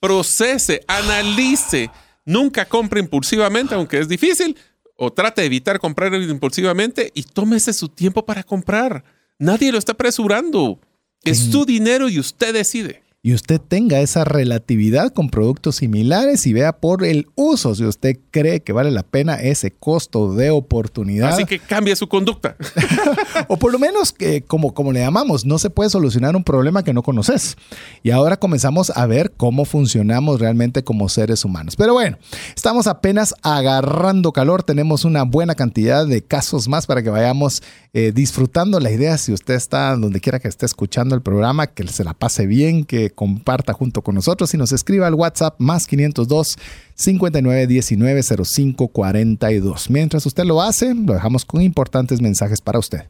[0.02, 1.90] procese, analice.
[2.26, 4.56] Nunca compre impulsivamente, aunque es difícil.
[4.96, 9.04] o trate de evitar comprar impulsivamente y tómese su tiempo para comprar.
[9.40, 10.80] Nadie lo está apresurando.
[11.24, 16.52] Es tu dinero y usted decide y usted tenga esa relatividad con productos similares y
[16.52, 21.30] vea por el uso si usted cree que vale la pena ese costo de oportunidad.
[21.30, 22.58] Así que cambie su conducta.
[23.48, 26.84] o por lo menos que como, como le llamamos, no se puede solucionar un problema
[26.84, 27.56] que no conoces.
[28.04, 31.78] Y ahora comenzamos a ver cómo funcionamos realmente como seres humanos.
[31.78, 32.18] Pero bueno,
[32.54, 38.12] estamos apenas agarrando calor, tenemos una buena cantidad de casos más para que vayamos eh,
[38.14, 39.18] disfrutando la idea.
[39.18, 42.84] Si usted está donde quiera que esté escuchando el programa, que se la pase bien,
[42.84, 46.58] que comparta junto con nosotros y nos escriba al WhatsApp más 502
[46.96, 49.90] 5919 05 42.
[49.90, 53.08] Mientras usted lo hace, lo dejamos con importantes mensajes para usted.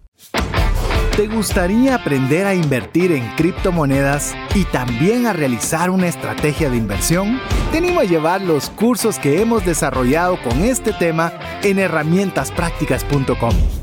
[1.16, 7.40] ¿Te gustaría aprender a invertir en criptomonedas y también a realizar una estrategia de inversión?
[7.72, 13.83] Te animo a llevar los cursos que hemos desarrollado con este tema en herramientasprácticas.com.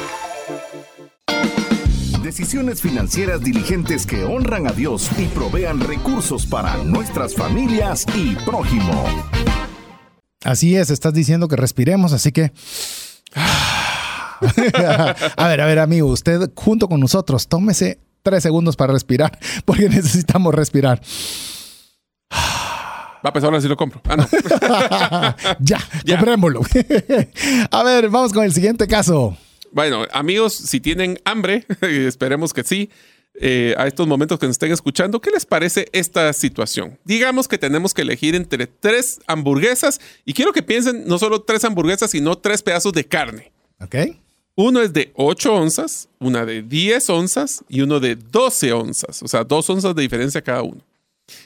[2.41, 9.05] decisiones financieras diligentes que honran a Dios y provean recursos para nuestras familias y prójimo.
[10.43, 12.51] Así es, estás diciendo que respiremos, así que...
[15.37, 19.87] a ver, a ver, amigo, usted junto con nosotros, tómese tres segundos para respirar, porque
[19.87, 20.99] necesitamos respirar.
[22.31, 24.01] Va a pesar ahora si lo compro.
[24.09, 24.27] Ah, no.
[25.59, 26.61] ya, ya, comprémoslo.
[27.69, 29.37] a ver, vamos con el siguiente caso.
[29.71, 32.89] Bueno, amigos, si tienen hambre, esperemos que sí,
[33.33, 36.99] eh, a estos momentos que nos estén escuchando, ¿qué les parece esta situación?
[37.05, 41.63] Digamos que tenemos que elegir entre tres hamburguesas y quiero que piensen no solo tres
[41.63, 43.51] hamburguesas, sino tres pedazos de carne.
[43.79, 43.95] Ok.
[44.55, 49.27] Uno es de 8 onzas, una de 10 onzas y uno de 12 onzas, o
[49.27, 50.81] sea, dos onzas de diferencia cada uno.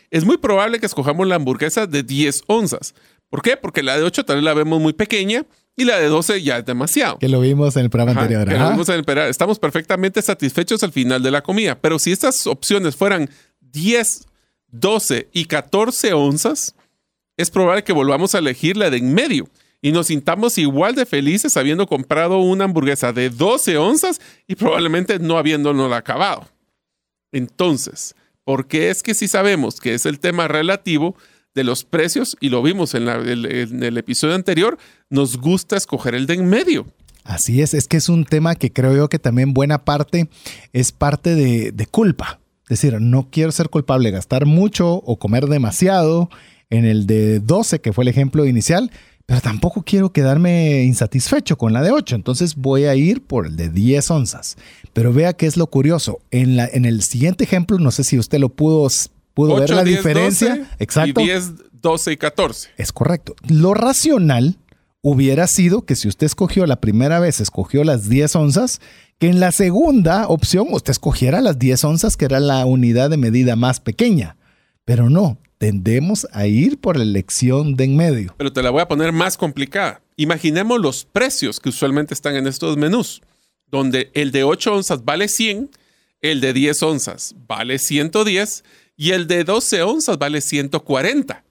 [0.10, 2.96] Es muy probable que escojamos la hamburguesa de 10 onzas.
[3.30, 3.58] ¿Por qué?
[3.58, 6.60] Porque la de 8 tal vez la vemos muy pequeña y la de 12 ya
[6.60, 7.18] es demasiado.
[7.20, 8.48] Que lo vimos en el programa anterior.
[8.48, 11.76] Que lo vimos en el Estamos perfectamente satisfechos al final de la comida.
[11.80, 14.28] Pero si estas opciones fueran 10,
[14.68, 16.76] 12 y 14 onzas,
[17.38, 19.50] es probable que volvamos a elegir la de en medio
[19.82, 25.20] y nos sintamos igual de felices habiendo comprado una hamburguesa de 12 onzas y probablemente
[25.20, 26.48] no habiéndonos acabado.
[27.32, 31.16] Entonces, ¿por qué es que si sabemos que es el tema relativo,
[31.56, 34.78] de los precios, y lo vimos en, el, episodio anterior,
[35.10, 36.86] nos gusta escoger el de en medio.
[37.24, 40.30] Así es, es que es un tema que creo yo que también buena parte
[40.74, 42.40] es parte de, de culpa.
[42.64, 46.30] Es decir, no quiero ser culpable, gastar mucho o comer demasiado
[46.70, 48.92] en el de 12, que fue el ejemplo inicial,
[49.26, 53.56] pero tampoco quiero quedarme insatisfecho con la de 8, entonces voy a ir por el
[53.56, 54.56] de 10 onzas.
[54.94, 58.20] Pero vea qué es lo curioso, en, la, en el siguiente ejemplo, no sé si
[58.20, 58.88] usted lo pudo
[59.36, 60.68] pudo ver la diferencia.
[60.80, 61.22] Exacto.
[61.22, 62.70] Y 10, 12 y 14.
[62.78, 63.36] Es correcto.
[63.48, 64.58] Lo racional
[65.02, 68.82] hubiera sido que si usted escogió la primera vez, escogió las 10 onzas,
[69.20, 73.18] que en la segunda opción usted escogiera las 10 onzas, que era la unidad de
[73.18, 74.38] medida más pequeña.
[74.84, 78.34] Pero no, tendemos a ir por la elección de en medio.
[78.38, 80.02] Pero te la voy a poner más complicada.
[80.16, 83.22] Imaginemos los precios que usualmente están en estos menús,
[83.68, 85.70] donde el de 8 onzas vale 100,
[86.22, 88.64] el de 10 onzas vale 110
[88.98, 91.44] y el de 12 onzas vale 140.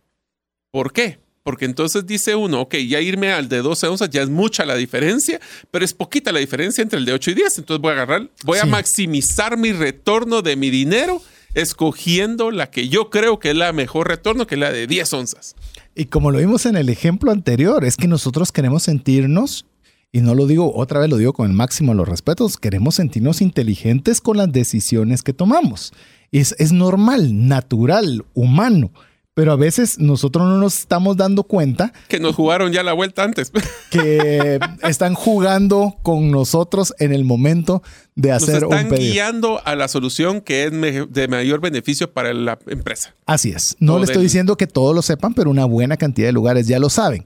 [0.70, 1.18] ¿Por qué?
[1.42, 4.76] Porque entonces dice uno, ok, ya irme al de 12 onzas ya es mucha la
[4.76, 7.58] diferencia, pero es poquita la diferencia entre el de 8 y 10.
[7.58, 11.20] Entonces voy a agarrar, voy a maximizar mi retorno de mi dinero
[11.52, 15.12] escogiendo la que yo creo que es la mejor retorno, que es la de 10
[15.12, 15.54] onzas.
[15.94, 19.66] Y como lo vimos en el ejemplo anterior, es que nosotros queremos sentirnos,
[20.12, 22.96] y no lo digo otra vez, lo digo con el máximo de los respetos, queremos
[22.96, 25.92] sentirnos inteligentes con las decisiones que tomamos
[26.40, 28.90] es, normal, natural, humano.
[29.34, 31.92] Pero a veces nosotros no nos estamos dando cuenta.
[32.06, 33.50] Que nos jugaron ya la vuelta antes.
[33.90, 37.80] Que están jugando con nosotros en el momento
[38.16, 40.72] de hacer nos están guiando a la solución que es
[41.12, 43.14] de mayor beneficio para la empresa.
[43.26, 43.76] Así es.
[43.78, 46.80] No le estoy diciendo que todos lo sepan, pero una buena cantidad de lugares ya
[46.80, 47.24] lo saben.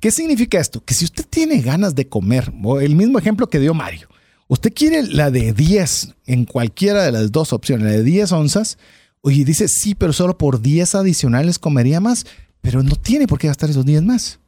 [0.00, 0.84] ¿Qué significa esto?
[0.84, 4.08] Que si usted tiene ganas de comer, el mismo ejemplo que dio Mario,
[4.48, 8.78] Usted quiere la de 10 en cualquiera de las dos opciones, la de 10 onzas.
[9.20, 12.26] Oye, dice, sí, pero solo por 10 adicionales comería más,
[12.62, 14.40] pero no tiene por qué gastar esos 10 más.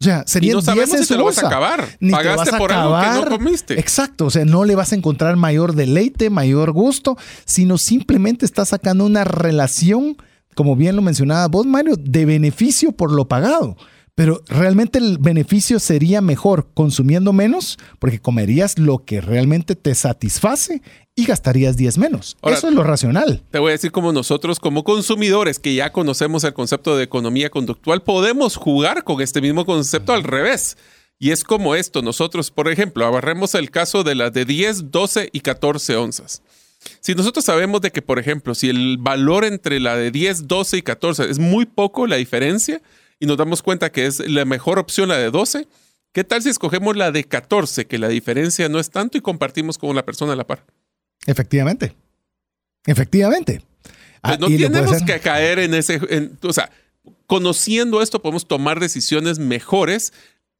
[0.00, 1.88] O sea, sería y no sabemos si te lo vas a acabar.
[2.08, 3.80] Pagaste por algo que no comiste.
[3.80, 4.26] Exacto.
[4.26, 9.04] O sea, no le vas a encontrar mayor deleite, mayor gusto, sino simplemente estás sacando
[9.04, 10.16] una relación,
[10.54, 13.76] como bien lo mencionaba vos, Mario, de beneficio por lo pagado.
[14.18, 20.82] Pero realmente el beneficio sería mejor consumiendo menos porque comerías lo que realmente te satisface
[21.14, 22.36] y gastarías 10 menos.
[22.42, 23.44] Eso es lo racional.
[23.52, 27.48] Te voy a decir como nosotros como consumidores que ya conocemos el concepto de economía
[27.48, 30.76] conductual, podemos jugar con este mismo concepto al revés.
[31.20, 35.30] Y es como esto, nosotros, por ejemplo, agarremos el caso de las de 10, 12
[35.32, 36.42] y 14 onzas.
[36.98, 40.78] Si nosotros sabemos de que, por ejemplo, si el valor entre la de 10, 12
[40.78, 42.82] y 14 es muy poco la diferencia,
[43.20, 45.66] y nos damos cuenta que es la mejor opción la de 12,
[46.12, 49.78] ¿qué tal si escogemos la de 14, que la diferencia no es tanto y compartimos
[49.78, 50.64] con la persona a la par?
[51.26, 51.94] Efectivamente.
[52.86, 53.62] Efectivamente.
[54.22, 56.00] Pues ah, no tenemos que caer en ese,
[56.42, 56.70] o sea,
[57.26, 60.12] conociendo esto podemos tomar decisiones mejores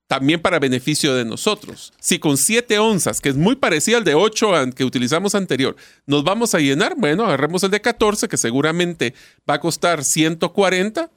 [0.09, 1.93] también para beneficio de nosotros.
[2.01, 6.25] Si con 7 onzas, que es muy parecido al de 8 que utilizamos anterior, nos
[6.25, 9.15] vamos a llenar, bueno, agarremos el de 14, que seguramente
[9.49, 11.11] va a costar 140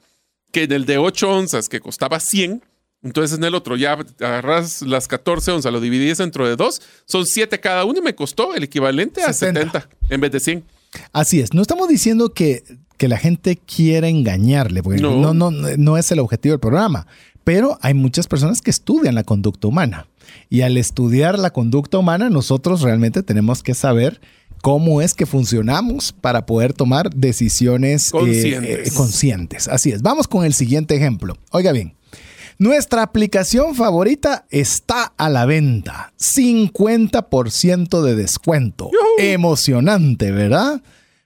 [0.52, 2.62] que en el de 8 onzas que costaba 100,
[3.02, 7.26] entonces en el otro ya agarras las 14 onzas, lo dividís entre de dos, son
[7.26, 10.64] 7 cada uno y me costó el equivalente a 70, en vez de 100.
[11.12, 12.62] Así es, no estamos diciendo que,
[12.98, 15.34] que la gente quiera engañarle, porque no.
[15.34, 17.06] No, no, es el objetivo del programa,
[17.44, 20.06] pero hay muchas personas que estudian la conducta humana.
[20.48, 24.20] Y al estudiar la conducta humana, nosotros realmente tenemos que saber
[24.60, 29.68] cómo es que funcionamos para poder tomar decisiones eh, eh, conscientes.
[29.68, 30.02] Así es.
[30.02, 31.36] Vamos con el siguiente ejemplo.
[31.50, 31.94] Oiga bien.
[32.58, 36.12] Nuestra aplicación favorita está a la venta.
[36.18, 38.90] 50% de descuento.
[39.18, 40.82] Emocionante, ¿verdad?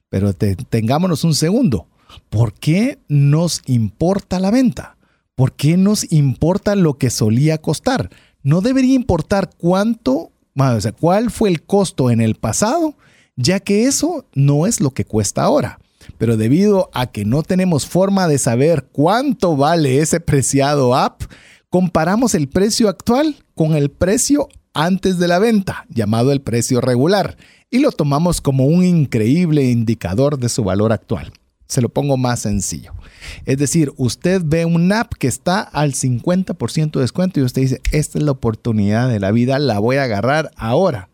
[0.09, 1.89] Pero tengámonos un segundo.
[2.31, 4.97] ¿Por qué nos importa la venta?
[5.35, 8.09] ¿Por qué nos importa lo que solía costar?
[8.43, 12.95] No debería importar cuánto, o sea, cuál fue el costo en el pasado
[13.37, 15.79] ya que eso no es lo que cuesta ahora.
[16.19, 21.23] Pero debido a que no tenemos forma de saber cuánto vale ese preciado app,
[21.69, 27.37] comparamos el precio actual con el precio antes de la venta, llamado el precio regular,
[27.71, 31.33] y lo tomamos como un increíble indicador de su valor actual.
[31.67, 32.93] Se lo pongo más sencillo.
[33.45, 37.81] Es decir, usted ve un app que está al 50% de descuento y usted dice,
[37.91, 41.09] esta es la oportunidad de la vida, la voy a agarrar ahora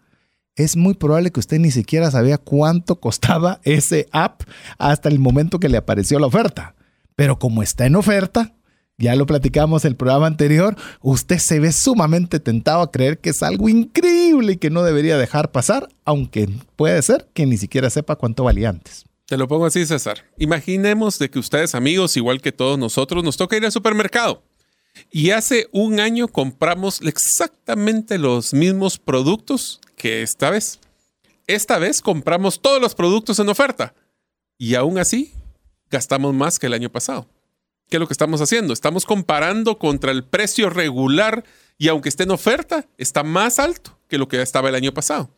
[0.56, 4.42] es muy probable que usted ni siquiera sabía cuánto costaba ese app
[4.78, 6.74] hasta el momento que le apareció la oferta.
[7.16, 8.54] Pero como está en oferta,
[8.98, 13.42] ya lo platicamos el programa anterior, usted se ve sumamente tentado a creer que es
[13.42, 18.16] algo increíble y que no debería dejar pasar, aunque puede ser que ni siquiera sepa
[18.16, 19.04] cuánto valía antes.
[19.26, 20.18] Te lo pongo así, César.
[20.36, 24.42] Imaginemos de que ustedes, amigos, igual que todos nosotros, nos toca ir al supermercado.
[25.10, 30.80] Y hace un año compramos exactamente los mismos productos que esta vez.
[31.46, 33.94] Esta vez compramos todos los productos en oferta
[34.58, 35.32] y aún así
[35.90, 37.28] gastamos más que el año pasado.
[37.88, 38.72] ¿Qué es lo que estamos haciendo?
[38.72, 41.44] Estamos comparando contra el precio regular
[41.78, 45.30] y aunque esté en oferta, está más alto que lo que estaba el año pasado.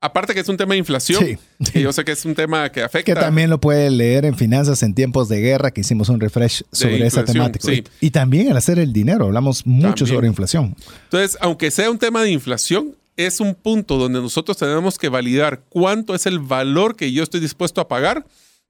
[0.00, 2.84] Aparte que es un tema de inflación, sí, yo sé que es un tema que
[2.84, 3.14] afecta.
[3.14, 6.62] Que también lo puede leer en Finanzas en tiempos de guerra, que hicimos un refresh
[6.70, 7.72] sobre esa temática.
[8.00, 10.76] Y, también al hacer el dinero, hablamos mucho sobre inflación.
[11.02, 15.64] Entonces, aunque sea un tema de inflación, es un punto donde nosotros tenemos que validar
[15.68, 18.24] cuánto es el valor que yo estoy dispuesto a pagar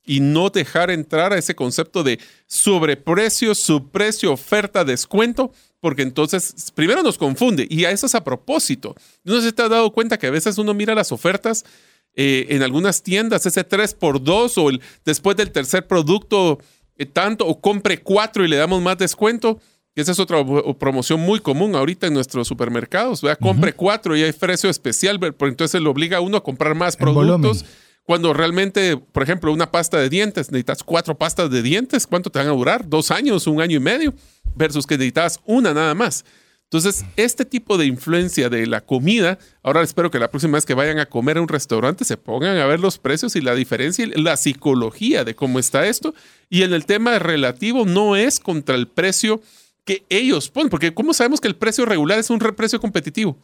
[0.06, 7.02] y no dejar entrar a ese concepto de sobreprecio, subprecio, oferta, descuento, porque entonces primero
[7.02, 8.94] nos confunde y a eso es a propósito.
[9.22, 11.66] No si te has dado cuenta que a veces uno mira las ofertas
[12.14, 16.58] eh, en algunas tiendas, ese 3x2 o después del tercer producto
[16.96, 19.60] eh, tanto, o compre cuatro y le damos más descuento.
[20.00, 20.44] Esa es otra
[20.78, 23.20] promoción muy común ahorita en nuestros supermercados.
[23.40, 26.96] Compre cuatro y hay precio especial, pero entonces le obliga a uno a comprar más
[26.96, 27.64] productos.
[28.04, 32.38] Cuando realmente, por ejemplo, una pasta de dientes, necesitas cuatro pastas de dientes, ¿cuánto te
[32.38, 32.88] van a durar?
[32.88, 34.14] Dos años, un año y medio,
[34.54, 36.24] versus que necesitas una nada más.
[36.70, 40.74] Entonces, este tipo de influencia de la comida, ahora espero que la próxima vez que
[40.74, 44.04] vayan a comer a un restaurante se pongan a ver los precios y la diferencia,
[44.04, 46.14] y la psicología de cómo está esto.
[46.48, 49.42] Y en el tema relativo no es contra el precio
[49.88, 53.38] que ellos ponen, porque ¿cómo sabemos que el precio regular es un precio competitivo?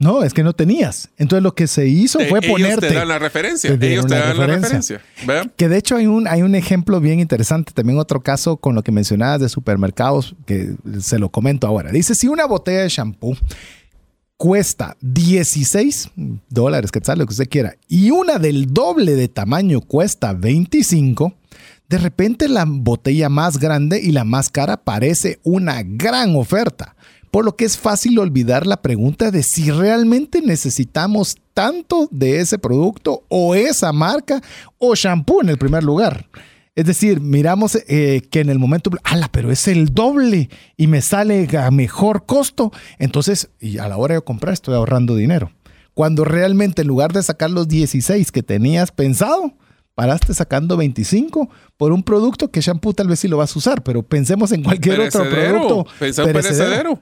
[0.00, 1.08] No, es que no tenías.
[1.16, 2.86] Entonces lo que se hizo fue ponerte.
[2.86, 3.70] Ellos te dan la referencia.
[3.80, 5.00] ellos te dan la referencia.
[5.54, 8.82] Que de hecho hay un, hay un ejemplo bien interesante, también otro caso con lo
[8.82, 11.92] que mencionabas de supermercados, que se lo comento ahora.
[11.92, 13.36] Dice, si una botella de shampoo
[14.36, 16.10] cuesta 16
[16.48, 21.32] dólares, que tal lo que usted quiera, y una del doble de tamaño cuesta 25,
[21.92, 26.96] de repente la botella más grande y la más cara parece una gran oferta,
[27.30, 32.58] por lo que es fácil olvidar la pregunta de si realmente necesitamos tanto de ese
[32.58, 34.40] producto o esa marca
[34.78, 36.30] o shampoo en el primer lugar.
[36.74, 41.02] Es decir, miramos eh, que en el momento, ala, pero es el doble y me
[41.02, 42.72] sale a mejor costo.
[42.98, 45.52] Entonces, a la hora de comprar estoy ahorrando dinero.
[45.92, 49.52] Cuando realmente en lugar de sacar los 16 que tenías pensado,
[49.94, 53.82] paraste sacando 25 por un producto que shampoo tal vez sí lo vas a usar,
[53.82, 55.86] pero pensemos en cualquier otro producto.
[55.98, 57.00] Pensé en perecedero.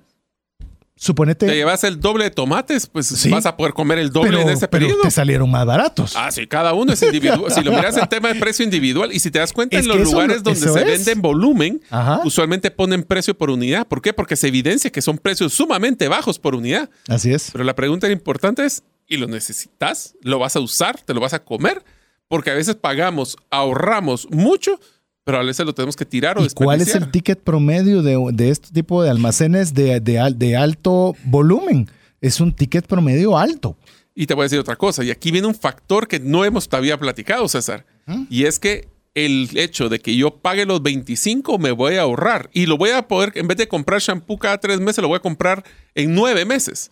[1.02, 1.46] Suponete.
[1.46, 4.68] Te llevas el doble de tomates, pues vas a poder comer el doble en ese
[4.68, 4.96] periodo.
[4.96, 6.12] Pero te salieron más baratos.
[6.14, 7.50] Ah, sí, cada uno es individual.
[7.54, 9.98] si lo miras el tema de precio individual y si te das cuenta en los
[9.98, 11.80] lugares donde se vende en volumen,
[12.22, 13.86] usualmente ponen precio por unidad.
[13.88, 14.12] ¿Por qué?
[14.12, 16.90] Porque se evidencia que son precios sumamente bajos por unidad.
[17.08, 17.48] Así es.
[17.50, 20.16] Pero la pregunta importante es, ¿y lo necesitas?
[20.20, 21.00] ¿Lo vas a usar?
[21.00, 21.82] ¿Te lo vas a comer?
[22.30, 24.80] Porque a veces pagamos, ahorramos mucho
[25.22, 28.50] pero a veces lo tenemos que tirar o ¿Y ¿Cuál es el ticket promedio de,
[28.50, 31.88] este tipo de almacenes de, de, alto volumen?
[32.20, 33.76] Es un ticket promedio alto.
[34.14, 36.68] Y te voy a decir otra cosa, y aquí viene un factor que no hemos
[36.68, 38.24] todavía platicado, César, ¿Mm?
[38.28, 42.50] y es que el hecho de que yo pague los 25 me voy a ahorrar
[42.52, 45.16] y lo voy a poder, en vez de comprar shampoo cada tres meses, lo voy
[45.16, 45.64] a comprar
[45.94, 46.90] en nueve meses.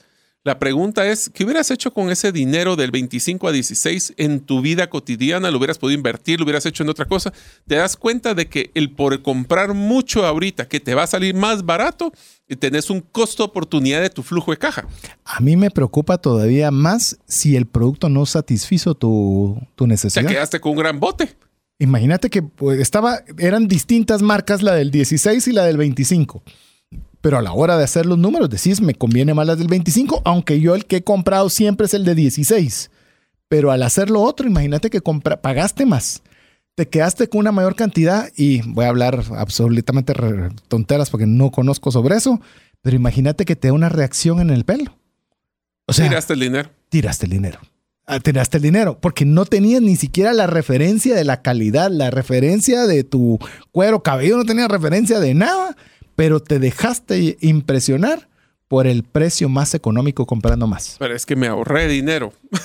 [0.49, 4.63] La pregunta es, ¿qué hubieras hecho con ese dinero del 25 a 16 en tu
[4.63, 5.51] vida cotidiana?
[5.51, 6.39] ¿Lo hubieras podido invertir?
[6.39, 7.35] ¿Lo hubieras hecho en otra cosa?
[7.67, 11.35] ¿Te das cuenta de que el por comprar mucho ahorita, que te va a salir
[11.35, 12.13] más barato,
[12.49, 14.87] y tenés un costo oportunidad de tu flujo de caja?
[15.23, 20.25] A mí me preocupa todavía más si el producto no satisfizo tu, tu necesidad.
[20.25, 21.37] Te quedaste con un gran bote.
[21.79, 26.43] Imagínate que pues, estaba, eran distintas marcas, la del 16 y la del 25
[27.21, 30.23] pero a la hora de hacer los números decís, me conviene más las del 25,
[30.25, 32.91] aunque yo el que he comprado siempre es el de 16.
[33.49, 36.23] Pero al hacer lo otro, imagínate que pagaste más,
[36.79, 40.15] te quedaste con una mayor cantidad y voy a hablar absolutamente
[40.69, 42.41] tonteras porque no conozco sobre eso,
[42.83, 44.97] pero imagínate que te da una reacción en el pelo.
[45.87, 46.71] O sea, tiraste el dinero.
[46.89, 47.59] Tiraste el dinero.
[48.07, 52.11] Ah, tiraste el dinero porque no tenías ni siquiera la referencia de la calidad, la
[52.11, 53.39] referencia de tu
[53.73, 55.77] cuero cabello, no tenía referencia de nada
[56.19, 58.29] pero te dejaste impresionar
[58.67, 60.97] por el precio más económico comprando más.
[60.99, 62.33] Pero es que me ahorré dinero.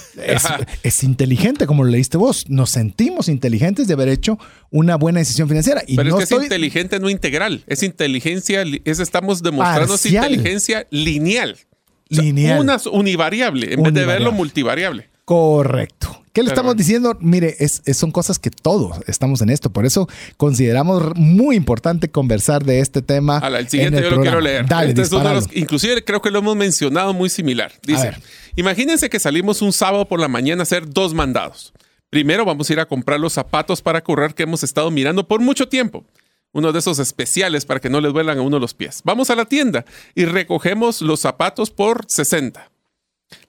[0.84, 2.50] Es, inteligente, como lo leíste vos.
[2.50, 4.40] Nos sentimos inteligentes de haber hecho
[4.72, 5.84] una buena decisión financiera.
[5.86, 7.64] Y Pero es que es inteligente no integral.
[7.68, 11.58] Es inteligencia, es, estamos demostrando inteligencia lineal.
[12.10, 12.60] lineal.
[12.60, 15.10] Una univariable en vez de verlo multivariable.
[15.26, 16.23] Correcto.
[16.34, 17.16] ¿Qué le estamos diciendo?
[17.20, 19.70] Mire, es, son cosas que todos estamos en esto.
[19.72, 23.38] Por eso consideramos muy importante conversar de este tema.
[23.38, 24.66] el siguiente yo lo quiero leer.
[24.68, 27.72] Dale, este inclusive creo que lo hemos mencionado muy similar.
[27.84, 28.14] Dice,
[28.56, 31.72] imagínense que salimos un sábado por la mañana a hacer dos mandados.
[32.10, 35.40] Primero vamos a ir a comprar los zapatos para correr que hemos estado mirando por
[35.40, 36.04] mucho tiempo
[36.52, 39.02] uno de esos especiales para que no les duelan a uno los pies.
[39.04, 42.73] Vamos a la tienda y recogemos los zapatos por 60.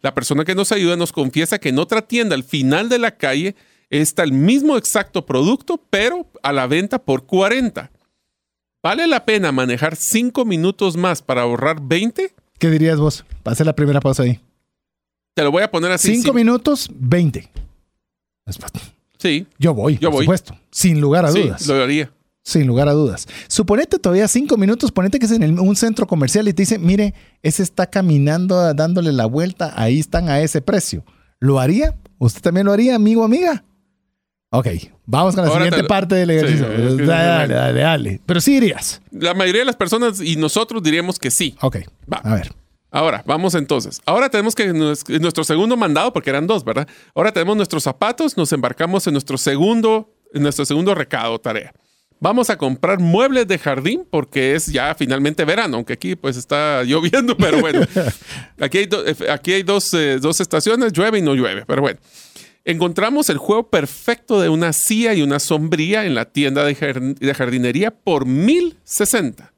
[0.03, 3.16] La persona que nos ayuda nos confiesa que en otra tienda al final de la
[3.16, 3.55] calle
[3.91, 7.91] está el mismo exacto producto, pero a la venta por 40.
[8.82, 12.35] ¿Vale la pena manejar 5 minutos más para ahorrar 20?
[12.59, 13.24] ¿Qué dirías vos?
[13.43, 14.41] Pase la primera pausa ahí.
[15.35, 16.14] Te lo voy a poner así.
[16.16, 17.51] 5 minutos, 20.
[19.18, 19.47] Sí.
[19.59, 20.59] Yo voy, yo por supuesto.
[20.70, 21.62] Sin lugar a dudas.
[21.62, 22.12] Sí, lo haría.
[22.45, 23.26] Sin lugar a dudas.
[23.49, 27.14] Suponete todavía cinco minutos, ponete que es en un centro comercial y te dice, mire,
[27.42, 31.05] ese está caminando, dándole la vuelta, ahí están a ese precio.
[31.40, 31.95] ¿Lo haría?
[32.18, 33.64] ¿Usted también lo haría, amigo o amiga?
[34.51, 34.68] Ok,
[35.07, 36.68] vamos con la siguiente parte del ejercicio.
[37.07, 39.01] dale, dale, dale, Pero sí irías.
[39.11, 41.57] La mayoría de las personas y nosotros diríamos que sí.
[41.62, 41.78] Ok,
[42.12, 42.18] va.
[42.18, 42.53] A ver.
[42.90, 44.01] Ahora, vamos entonces.
[44.07, 44.72] Ahora tenemos que
[45.18, 46.86] nuestro segundo mandado, porque eran dos, ¿verdad?
[47.14, 51.72] Ahora tenemos nuestros zapatos, nos embarcamos en nuestro segundo, en nuestro segundo recado, tarea.
[52.21, 56.83] Vamos a comprar muebles de jardín porque es ya finalmente verano, aunque aquí pues está
[56.87, 57.81] lloviendo, pero bueno.
[58.59, 58.89] Aquí hay,
[59.31, 61.99] aquí hay dos, eh, dos estaciones, llueve y no llueve, pero bueno.
[62.67, 66.75] Encontramos el juego perfecto de una silla y una sombría en la tienda de,
[67.35, 69.53] jardinería por 1060.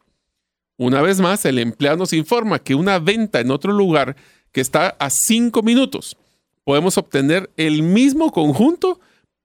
[0.77, 4.17] Una vez más, el empleado nos informa que una venta en otro lugar
[4.51, 6.17] que está a 5 minutos,
[6.65, 8.99] podemos obtener el mismo conjunto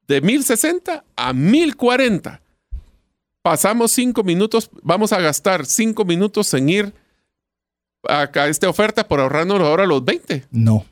[0.07, 2.41] de 1060 a 1040
[3.41, 6.93] pasamos cinco minutos, vamos a gastar cinco minutos en ir
[8.07, 10.45] a, esta oferta por ahorrarnos ahora los 20.
[10.51, 10.85] No.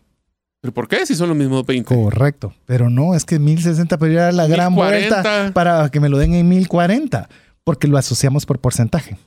[0.62, 1.96] ¿Pero por qué si son los mismos 20?
[1.96, 2.54] Correcto.
[2.66, 6.50] Pero no, es que 1060 pero la gran vuelta para que me lo den en
[6.50, 7.30] 1040,
[7.64, 9.18] porque lo asociamos por porcentaje.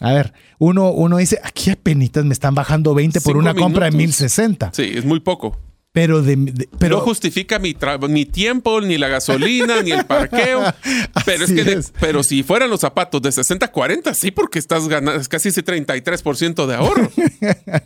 [0.00, 3.86] A ver, uno, uno dice, aquí a penitas me están bajando 20 por una compra
[3.86, 4.70] de 1060.
[4.74, 5.58] Sí, es muy poco.
[5.96, 7.74] Pero, de, pero no justifica mi,
[8.10, 10.62] mi tiempo, ni la gasolina, ni el parqueo.
[11.24, 15.24] Pero es que, pero si fueran los zapatos de 60 40, sí, porque estás ganando
[15.30, 17.10] casi ese 33% de ahorro.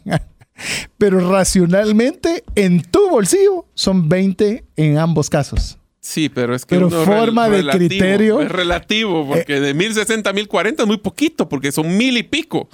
[0.98, 5.78] pero racionalmente, en tu bolsillo, son 20 en ambos casos.
[6.00, 10.32] Sí, pero es que pero forma de criterio es relativo porque eh, de 1060 a
[10.32, 12.68] 1040 es muy poquito porque son mil y pico.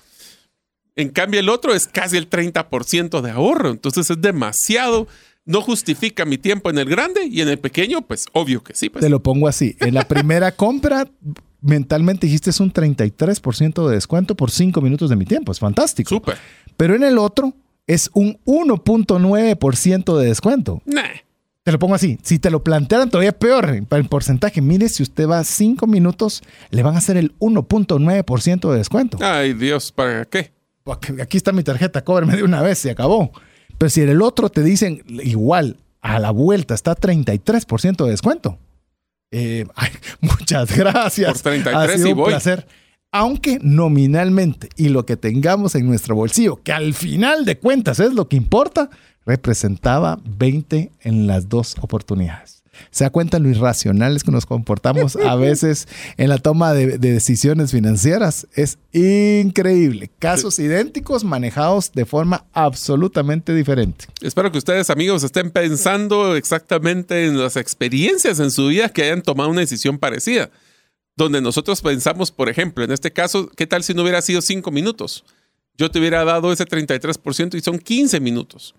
[0.97, 5.07] En cambio el otro es casi el 30% de ahorro, entonces es demasiado.
[5.45, 8.89] No justifica mi tiempo en el grande y en el pequeño, pues obvio que sí.
[8.89, 9.05] Pues.
[9.05, 9.77] Te lo pongo así.
[9.79, 11.09] En la primera compra,
[11.61, 15.53] mentalmente dijiste es un 33% de descuento por 5 minutos de mi tiempo.
[15.53, 16.09] Es fantástico.
[16.09, 16.39] Súper.
[16.77, 17.53] Pero en el otro
[17.87, 20.83] es un 1.9% de descuento.
[20.87, 21.03] Nah.
[21.63, 22.19] Te lo pongo así.
[22.23, 26.83] Si te lo plantearan todavía peor en porcentaje, mire, si usted va cinco minutos, le
[26.83, 29.19] van a hacer el 1.9% de descuento.
[29.21, 30.56] Ay, Dios, ¿para qué?
[31.21, 33.33] Aquí está mi tarjeta, cóbreme de una vez, se acabó.
[33.79, 38.59] Pero si en el otro te dicen igual, a la vuelta está 33% de descuento.
[39.31, 39.67] Eh,
[40.21, 41.43] muchas gracias.
[41.43, 42.31] Por 33 y voy.
[42.31, 42.67] placer.
[43.13, 48.13] Aunque nominalmente y lo que tengamos en nuestro bolsillo, que al final de cuentas es
[48.13, 48.91] lo que importa,
[49.25, 52.56] representaba 20 en las dos oportunidades.
[52.91, 57.73] ¿Se da cuenta lo irracionales que nos comportamos a veces en la toma de, decisiones
[57.73, 58.47] financieras?
[58.55, 60.11] Es increíble.
[60.19, 64.07] Casos idénticos manejados de forma absolutamente diferente.
[64.21, 69.23] Espero que ustedes, amigos, estén pensando exactamente en las experiencias en su vida que hayan
[69.23, 70.51] tomado una decisión parecida.
[71.17, 74.71] Donde nosotros pensamos, por ejemplo, en este caso, ¿qué tal si no hubiera sido cinco
[74.71, 75.25] minutos?
[75.79, 78.75] Yo te hubiera dado ese 33% y son 15 minutos.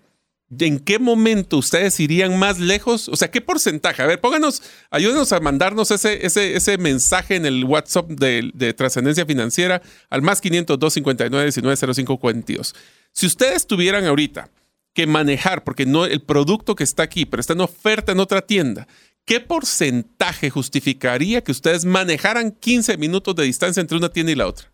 [0.58, 3.08] ¿En qué momento ustedes irían más lejos?
[3.08, 4.02] O sea, ¿qué porcentaje?
[4.02, 9.26] A ver, pónganos, ayúdenos a mandarnos ese, ese, ese mensaje en el WhatsApp de, trascendencia
[9.26, 12.74] financiera al más 502 59 19 05 42.
[13.12, 14.50] Si ustedes tuvieran ahorita
[14.94, 18.40] que manejar, porque no el producto que está aquí, pero está en oferta en otra
[18.40, 18.88] tienda,
[19.26, 24.46] ¿qué porcentaje justificaría que ustedes manejaran 15 minutos de distancia entre una tienda y la
[24.46, 24.72] otra?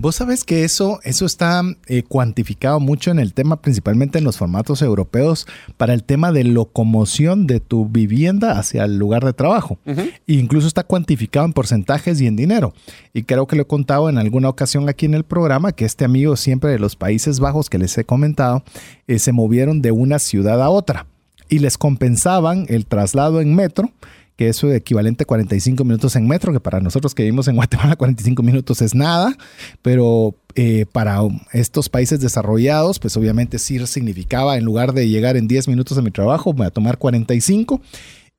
[0.00, 4.38] Vos sabes que eso, eso está eh, cuantificado mucho en el tema, principalmente en los
[4.38, 5.44] formatos europeos,
[5.76, 9.78] para el tema de locomoción de tu vivienda hacia el lugar de trabajo.
[9.84, 12.74] E incluso está cuantificado en porcentajes y en dinero.
[13.12, 16.04] Y creo que lo he contado en alguna ocasión aquí en el programa, que este
[16.04, 18.62] amigo siempre de los Países Bajos que les he comentado,
[19.08, 21.06] eh, se movieron de una ciudad a otra
[21.48, 23.90] y les compensaban el traslado en metro
[24.38, 27.96] que es equivalente a 45 minutos en metro, que para nosotros que vivimos en Guatemala
[27.96, 29.36] 45 minutos es nada,
[29.82, 31.18] pero eh, para
[31.52, 36.02] estos países desarrollados, pues obviamente sí significaba, en lugar de llegar en 10 minutos a
[36.02, 37.80] mi trabajo, voy a tomar 45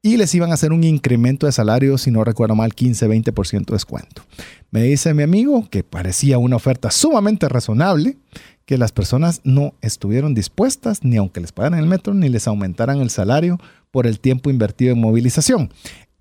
[0.02, 3.74] y les iban a hacer un incremento de salario, si no recuerdo mal, 15-20% de
[3.74, 4.24] descuento.
[4.72, 8.16] Me dice mi amigo que parecía una oferta sumamente razonable,
[8.66, 13.02] que las personas no estuvieron dispuestas, ni aunque les pagaran el metro, ni les aumentaran
[13.02, 13.60] el salario
[13.92, 15.72] por el tiempo invertido en movilización.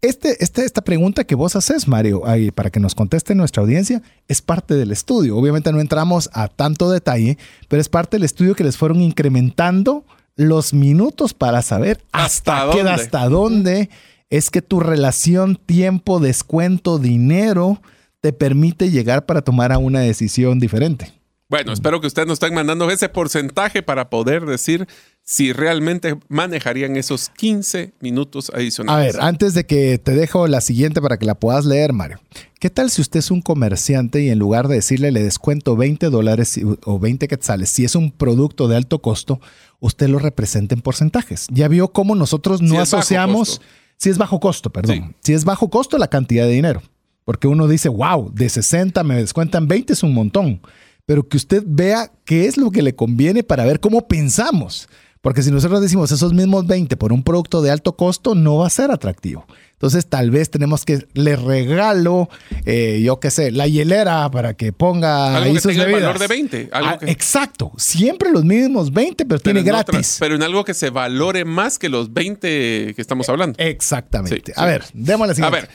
[0.00, 4.00] Este, este, esta pregunta que vos haces, Mario, ahí, para que nos conteste nuestra audiencia,
[4.28, 5.36] es parte del estudio.
[5.36, 10.04] Obviamente no entramos a tanto detalle, pero es parte del estudio que les fueron incrementando
[10.36, 13.90] los minutos para saber hasta, ¿Hasta qué, hasta dónde
[14.30, 17.80] es que tu relación tiempo, descuento, dinero
[18.20, 21.12] te permite llegar para tomar a una decisión diferente.
[21.48, 24.86] Bueno, espero que ustedes nos estén mandando ese porcentaje para poder decir
[25.28, 29.14] si realmente manejarían esos 15 minutos adicionales.
[29.14, 32.18] A ver, antes de que te dejo la siguiente para que la puedas leer, Mario.
[32.58, 36.08] ¿Qué tal si usted es un comerciante y en lugar de decirle le descuento 20
[36.08, 39.38] dólares o 20 quetzales, si es un producto de alto costo,
[39.80, 41.46] usted lo representa en porcentajes?
[41.50, 43.60] Ya vio cómo nosotros no asociamos,
[43.98, 46.82] si es bajo costo, perdón, si es bajo costo la cantidad de dinero.
[47.26, 50.62] Porque uno dice, wow, de 60 me descuentan 20 es un montón
[51.08, 54.90] pero que usted vea qué es lo que le conviene para ver cómo pensamos.
[55.20, 58.66] Porque si nosotros decimos esos mismos 20 por un producto de alto costo, no va
[58.66, 59.46] a ser atractivo.
[59.72, 62.28] Entonces, tal vez tenemos que le regalo,
[62.66, 66.26] eh, yo qué sé, la hielera para que ponga algo que tenga el valor de
[66.26, 66.70] 20.
[66.72, 67.70] Ah, exacto.
[67.76, 70.16] Siempre los mismos 20, pero, tiene gratis.
[70.18, 73.56] pero en algo que se valore más que los 20 que estamos hablando.
[73.58, 74.52] Exactamente.
[74.56, 75.68] a ver, démosle siguiente.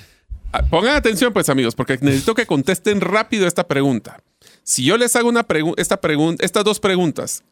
[0.51, 4.21] A ver, pongan atención, pues, amigos, porque necesito que contesten rápido esta pregunta.
[4.63, 5.45] Si yo les hago una
[5.77, 5.99] esta
[6.39, 7.43] estas dos preguntas,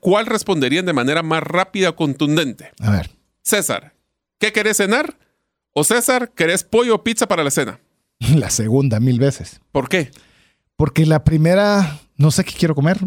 [0.00, 2.72] ¿cuál responderían de manera más rápida o contundente?
[2.80, 3.10] A ver.
[3.42, 3.94] César,
[4.38, 5.16] ¿qué querés cenar?
[5.72, 7.80] O César, ¿querés pollo o pizza para la cena?
[8.36, 9.60] La segunda, mil veces.
[9.72, 10.10] ¿Por qué?
[10.76, 12.98] Porque la primera no sé qué quiero comer.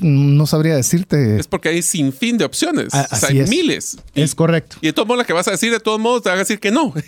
[0.00, 1.40] no sabría decirte.
[1.40, 2.92] Es porque hay sin fin de opciones.
[2.92, 3.96] o sea, hay miles.
[4.14, 4.76] es correcto.
[4.82, 6.40] Y de todos modos, la que vas a decir, de todos modos, te van a
[6.40, 6.92] decir que no.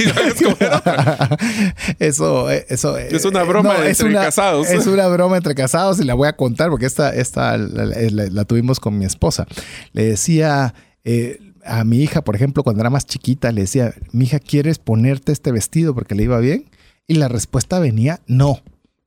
[1.98, 2.96] eso, eh, eso.
[2.96, 4.70] Eh, es una broma entre casados.
[4.70, 8.80] Es una broma entre casados y la voy a contar porque esta, esta la, tuvimos
[8.80, 9.46] con mi esposa.
[9.92, 10.74] Le decía.
[11.04, 14.78] Eh, a mi hija, por ejemplo, cuando era más chiquita, le decía, mi hija, ¿quieres
[14.78, 16.70] ponerte este vestido porque le iba bien?
[17.06, 18.62] Y la respuesta venía, no.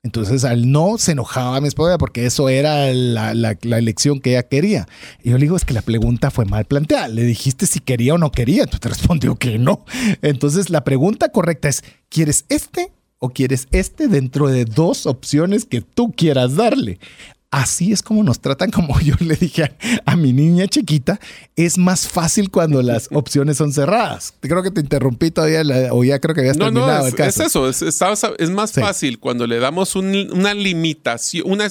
[0.05, 4.43] Entonces al no se enojaba mi esposa porque eso era la, la, elección que ella
[4.43, 4.85] quería.
[5.23, 7.07] Y yo le digo, es que la pregunta fue mal planteada.
[7.07, 8.65] Le dijiste si quería o no quería.
[8.65, 9.85] Tú te respondió que no.
[10.21, 15.79] Entonces la pregunta correcta es, ¿quieres este o quieres este dentro de dos opciones que
[15.79, 16.99] tú quieras darle?
[17.53, 19.77] Así es como nos tratan, como yo le dije
[20.07, 21.19] a, mi niña chiquita,
[21.55, 24.33] es más fácil cuando las opciones son cerradas.
[24.39, 27.69] Creo que te interrumpí todavía, o ya creo que habías terminado no, es, el caso.
[27.69, 31.69] Es eso, es, más fácil cuando le damos una limitación, una,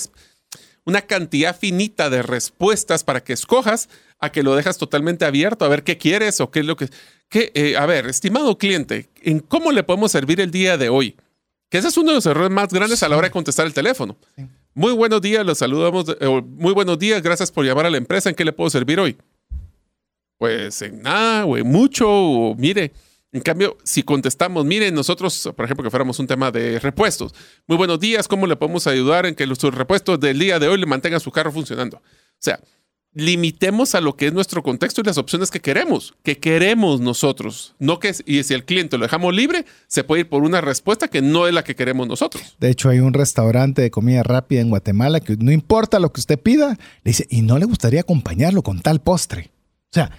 [0.85, 3.89] una cantidad finita de respuestas para que escojas,
[4.21, 6.91] a que lo dejas totalmente abierto a ver qué quieres o qué es lo que...
[7.33, 11.17] Eh, a ver, estimado cliente, ¿en cómo le podemos servir el día de hoy?
[11.69, 13.75] Que ese es uno de los errores más grandes a la hora de contestar el
[13.75, 14.17] teléfono.
[14.75, 16.17] Muy buenos días, los saludamos.
[16.19, 18.31] Eh, muy buenos días, gracias por llamar a la empresa.
[18.31, 19.19] ¿En qué le puedo servir hoy?
[20.39, 22.93] Pues en nada, o en mucho, o mire.
[23.33, 27.35] En cambio, si contestamos, mire, nosotros, por ejemplo, que fuéramos un tema de repuestos.
[27.67, 30.79] Muy buenos días, ¿cómo le podemos ayudar en que los repuestos del día de hoy
[30.79, 31.99] le mantengan su carro funcionando?
[31.99, 32.01] O
[32.39, 32.59] sea,
[33.15, 37.75] limitemos a lo que es nuestro contexto y las opciones que queremos, que queremos nosotros.
[37.79, 41.09] No que, y si el cliente lo dejamos libre, se puede ir por una respuesta
[41.09, 42.57] que no es la que queremos nosotros.
[42.59, 46.21] De hecho, hay un restaurante de comida rápida en Guatemala que no importa lo que
[46.21, 49.51] usted pida, le dice, y no le gustaría acompañarlo con tal postre.
[49.91, 50.11] O sea,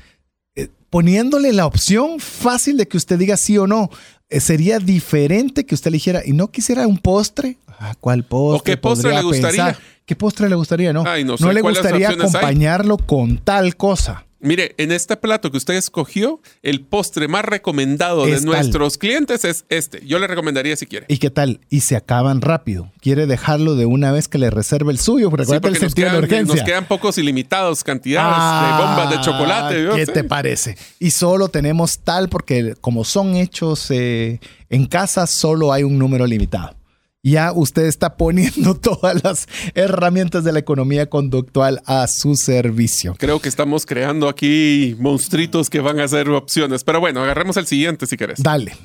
[0.55, 3.89] eh, poniéndole la opción fácil de que usted diga sí o no,
[4.29, 7.57] eh, sería diferente que usted le dijera, y no quisiera un postre.
[7.79, 8.59] Ah, ¿Cuál postre?
[8.59, 9.77] ¿O qué postre le gustaría?
[10.05, 10.93] ¿Qué postre le gustaría?
[10.93, 14.25] No, no, le gustaría acompañarlo con tal cosa.
[14.43, 19.63] Mire, en este plato que usted escogió, el postre más recomendado de nuestros clientes es
[19.69, 20.05] este.
[20.05, 21.05] Yo le recomendaría si quiere.
[21.07, 21.61] ¿Y qué tal?
[21.69, 22.91] Y se acaban rápido.
[22.99, 25.29] ¿Quiere dejarlo de una vez que le reserve el suyo?
[25.29, 26.55] Recuerda el sentido de urgencia.
[26.55, 29.89] Nos quedan pocos ilimitados cantidades de bombas de chocolate.
[29.95, 30.77] ¿Qué te parece?
[30.99, 36.27] Y solo tenemos tal porque como son hechos eh, en casa, solo hay un número
[36.27, 36.75] limitado
[37.23, 43.15] ya usted está poniendo todas las herramientas de la economía conductual a su servicio.
[43.17, 46.83] Creo que estamos creando aquí monstruitos que van a ser opciones.
[46.83, 48.43] Pero bueno, agarremos el siguiente si querés.
[48.43, 48.75] Dale.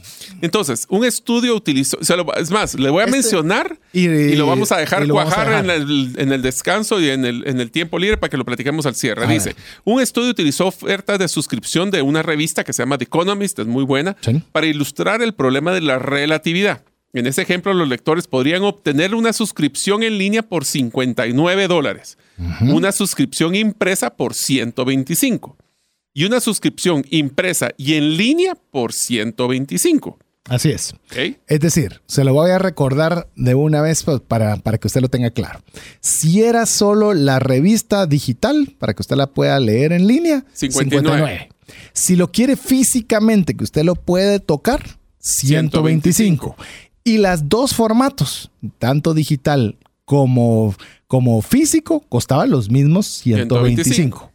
[0.40, 4.76] Entonces, un estudio utilizó, es más, le voy a este, mencionar y, lo vamos a
[4.76, 8.44] dejar cuajar En, el, descanso y en el, en el tiempo libre para que lo
[8.44, 9.26] platiquemos al cierre.
[9.26, 13.58] Dice, un estudio utilizó ofertas de suscripción de una revista que se llama The Economist,
[13.58, 14.16] es muy buena,
[14.52, 16.82] para ilustrar el problema de la relatividad.
[17.18, 22.18] En ese ejemplo, los lectores podrían obtener una suscripción en línea por 59 dólares,
[22.60, 25.56] una suscripción impresa por 125
[26.14, 30.18] y una suscripción impresa y en línea por 125.
[30.48, 30.94] Así es.
[31.46, 35.02] Es decir, se lo voy a recordar de una vez pues, para, para, que usted
[35.02, 35.60] lo tenga claro.
[36.00, 41.50] Si era solo la revista digital, para que usted la pueda leer en línea, 59.
[41.92, 46.56] Si lo quiere físicamente, que usted lo puede tocar, 125.
[47.04, 50.74] Y las dos formatos, tanto digital como,
[51.06, 54.32] como físico, costaban los mismos 125.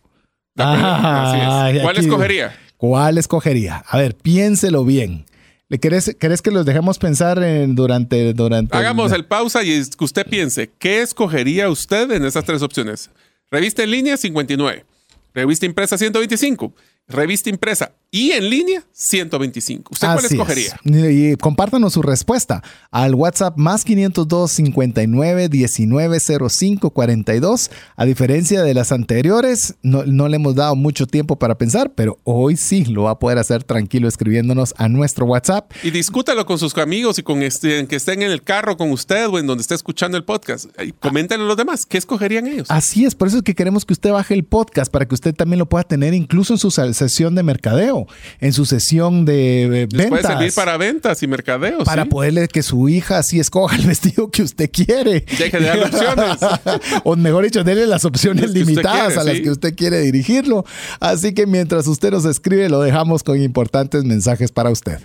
[0.55, 2.55] ¿Cuál escogería?
[2.77, 3.83] ¿Cuál escogería?
[3.87, 5.25] A ver, piénselo bien.
[5.69, 8.77] ¿Le querés, que los dejemos pensar en, durante, durante...
[8.77, 13.09] Hagamos el pausa y que usted piense, ¿qué escogería usted en esas tres opciones?
[13.49, 14.85] Revista en línea, 59.
[15.33, 16.73] Revista impresa, 125
[17.07, 19.89] revista impresa y en línea, 125.
[19.91, 20.79] ¿Usted cuál escogería?
[20.85, 22.61] Y compártanos su respuesta
[22.91, 27.71] al WhatsApp más 502 59 19 05 42.
[27.95, 32.55] A diferencia de las anteriores, no, le hemos dado mucho tiempo para pensar, pero hoy
[32.55, 35.71] sí lo va a poder hacer tranquilo escribiéndonos a nuestro WhatsApp.
[35.81, 39.27] Y discútalo con sus amigos y con este, que estén en el carro con usted
[39.27, 40.67] o en donde esté escuchando el podcast.
[40.99, 41.87] Coméntenlo a los demás.
[41.87, 42.69] ¿Qué escogerían ellos?
[42.69, 45.33] Así es, por eso es que queremos que usted baje el podcast para que usted
[45.33, 48.02] también lo pueda tener incluso en sus sesión de mercadeo,
[48.39, 50.09] en su sesión de ventas.
[50.09, 51.83] puede servir para ventas y mercadeos.
[51.83, 55.25] Para poderle que su hija así escoja el vestido que usted quiere.
[55.37, 56.37] Deje de dar opciones.
[57.03, 60.65] o mejor dicho, déle las opciones limitadas a las que usted quiere dirigirlo.
[60.99, 64.99] Así que mientras usted nos escribe, lo dejamos con importantes mensajes para usted.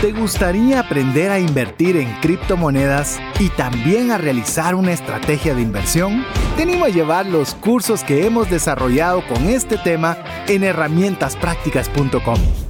[0.00, 6.24] ¿Te gustaría aprender a invertir en criptomonedas y también a realizar una estrategia de inversión?
[6.56, 10.16] Te animo a llevar los cursos que hemos desarrollado con este tema
[10.48, 12.69] en herramientasprácticas.com.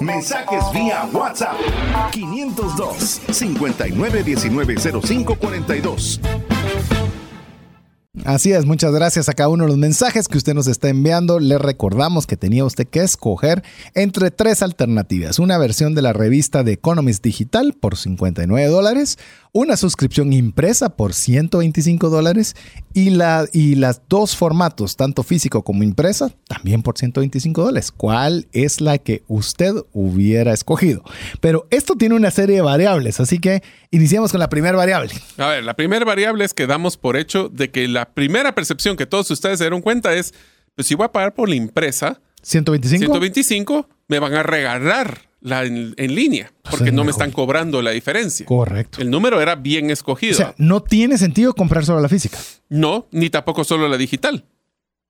[0.00, 1.56] Mensajes vía WhatsApp
[2.12, 4.36] 502 5919
[5.02, 6.20] 0542.
[8.24, 11.40] Así es, muchas gracias a cada uno de los mensajes que usted nos está enviando.
[11.40, 13.62] Le recordamos que tenía usted que escoger
[13.94, 15.38] entre tres alternativas.
[15.38, 19.18] Una versión de la revista de Economist Digital por 59 dólares,
[19.52, 22.54] una suscripción impresa por 125 dólares
[22.92, 27.92] y, la, y las dos formatos, tanto físico como impresa, también por 125 dólares.
[27.92, 31.02] ¿Cuál es la que usted hubiera escogido?
[31.40, 35.12] Pero esto tiene una serie de variables, así que iniciamos con la primera variable.
[35.38, 38.96] A ver, la primera variable es que damos por hecho de que la primera percepción
[38.96, 40.34] que todos ustedes se dieron cuenta es,
[40.74, 43.00] pues si voy a pagar por la impresa, 125.
[43.00, 48.44] 125, me van a regalar la en, línea, porque no me están cobrando la diferencia.
[48.46, 49.00] Correcto.
[49.00, 50.32] El número era bien escogido.
[50.32, 52.38] O sea, no tiene sentido comprar solo la física.
[52.68, 54.44] No, ni tampoco solo la digital.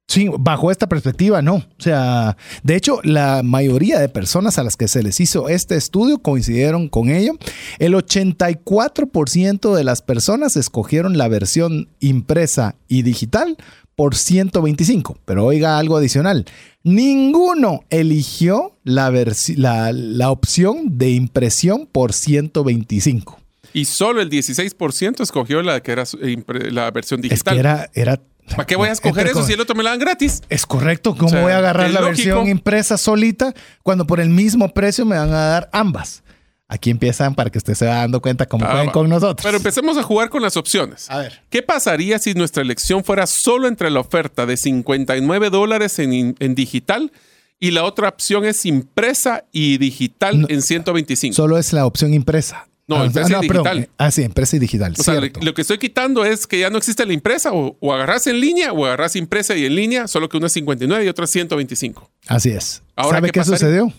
[0.08, 1.56] Sí, bajo esta perspectiva, no.
[1.56, 5.76] O sea, de hecho, la mayoría de personas a las que se les hizo este
[5.76, 7.34] estudio coincidieron con ello.
[7.78, 13.58] El 84% de las personas escogieron la versión impresa y digital
[13.96, 15.18] por 125.
[15.26, 16.46] Pero oiga algo adicional.
[16.84, 23.38] Ninguno eligió la, la, opción de impresión por 125.
[23.74, 26.04] Y solo el 16% escogió la que era
[26.70, 27.58] la versión digital.
[27.58, 28.18] era, era
[28.50, 30.42] ¿Para qué voy a escoger eso si el otro me la dan gratis?
[30.48, 31.14] Es correcto.
[31.16, 35.30] ¿Cómo voy a agarrar la versión impresa solita cuando por el mismo precio me van
[35.30, 36.22] a dar ambas?
[36.70, 39.42] Aquí empiezan para que usted se vaya dando cuenta cómo pueden con nosotros.
[39.42, 41.10] Pero empecemos a jugar con las opciones.
[41.10, 41.40] A ver.
[41.48, 47.10] ¿Qué pasaría si nuestra elección fuera solo entre la oferta de 59 dólares en, digital
[47.58, 51.34] y la otra opción es impresa y digital en 125?
[51.34, 52.67] Solo es la opción impresa.
[52.88, 53.88] No, ah, y digital.
[53.98, 54.94] ah, sí, impresa y digital.
[54.98, 58.26] O sea, lo que estoy quitando es que ya no existe la impresa, o, agarras
[58.26, 61.26] en línea, o agarras impresa y en línea, solo que una es 59 y otra
[61.26, 62.10] es 125.
[62.26, 62.82] Así es.
[62.96, 63.92] ¿Sabe qué, sucedió?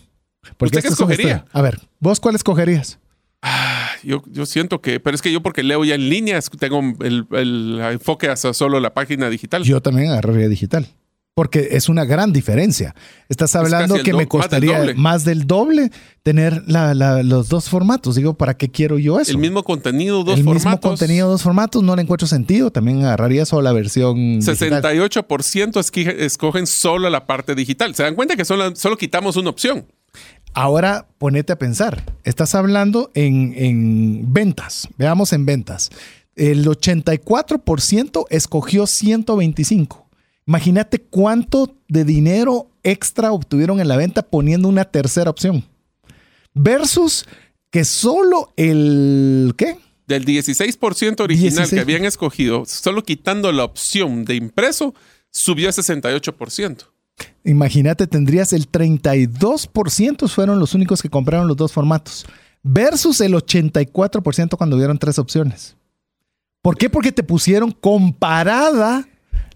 [0.58, 1.46] Porque ¿Usted qué escogería?
[1.52, 2.98] A ver, ¿vos cuál escogerías?
[3.44, 6.82] Ah, yo, yo siento que, pero es que yo porque leo ya en línea, tengo
[7.02, 9.64] el, el enfoque hacia solo la página digital.
[9.64, 10.88] Yo también agarraría digital
[11.34, 12.94] porque es una gran diferencia.
[13.30, 15.90] Estás hablando que me costaría más del doble,
[16.22, 18.16] tener los dos formatos.
[18.16, 19.32] Digo, ¿para qué quiero yo eso?
[19.32, 20.48] El mismo contenido, dos formatos.
[20.48, 22.72] El mismo contenido, dos formatos, no le encuentro sentido.
[22.72, 24.42] También agarraría solo la versión.
[24.42, 27.96] 68% escogen solo la parte digital.
[27.96, 29.86] Se dan cuenta que solo, solo quitamos una opción.
[30.54, 32.04] Ahora ponete a pensar.
[32.26, 34.90] Estás hablando en, en ventas.
[34.98, 35.90] Veamos en ventas.
[36.36, 40.09] El 84% escogió 125
[40.50, 45.64] Imagínate cuánto de dinero extra obtuvieron en la venta poniendo una tercera opción.
[46.56, 47.28] Versus
[47.70, 49.54] que solo el...
[49.56, 49.78] ¿Qué?
[50.08, 54.96] Del 16% original que habían escogido, solo quitando la opción de impreso,
[55.30, 56.88] subió a 68%.
[57.44, 62.26] Imagínate, tendrías el 32% fueron los únicos que compraron los dos formatos,
[62.64, 65.76] versus el 84% cuando hubieron tres opciones.
[66.64, 66.90] ¿Por qué?
[66.90, 69.08] Porque te pusieron comparada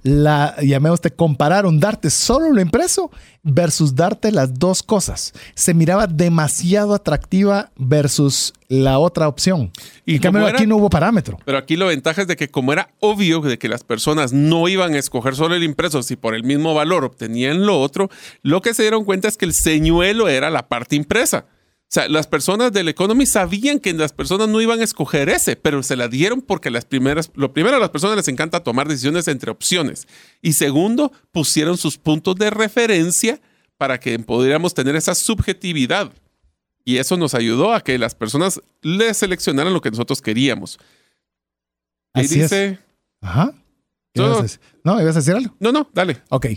[0.04, 3.10] la, llamé usted, compararon darte solo lo impreso
[3.42, 5.34] versus darte las dos cosas.
[5.56, 9.72] Se miraba demasiado atractiva versus la otra opción.
[10.06, 11.40] Y en cambio aquí no hubo parámetro.
[11.46, 14.68] Pero aquí la ventaja es de que como era obvio de que las personas no
[14.68, 18.10] iban a escoger solo el impreso si por el mismo valor obtenían lo otro,
[18.42, 21.46] lo que se dieron cuenta es que el señuelo era la parte impresa.
[21.94, 25.56] O sea, las personas del Economy sabían que las personas no iban a escoger ese,
[25.56, 28.88] pero se la dieron porque las primeras, lo primero a las personas les encanta tomar
[28.88, 30.08] decisiones entre opciones.
[30.42, 33.40] Y segundo, pusieron sus puntos de referencia
[33.78, 36.12] para que pudiéramos tener esa subjetividad.
[36.84, 40.80] Y eso nos ayudó a que las personas le seleccionaran lo que nosotros queríamos.
[42.16, 42.80] Y dice.
[43.22, 43.54] Ajá.
[44.16, 45.56] no, ¿ibas a decir algo?
[45.60, 46.24] No, no, dale.
[46.30, 46.48] Ok.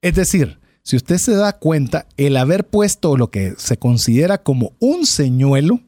[0.00, 4.72] Es decir, si usted se da cuenta, el haber puesto lo que se considera como
[4.78, 5.80] un señuelo,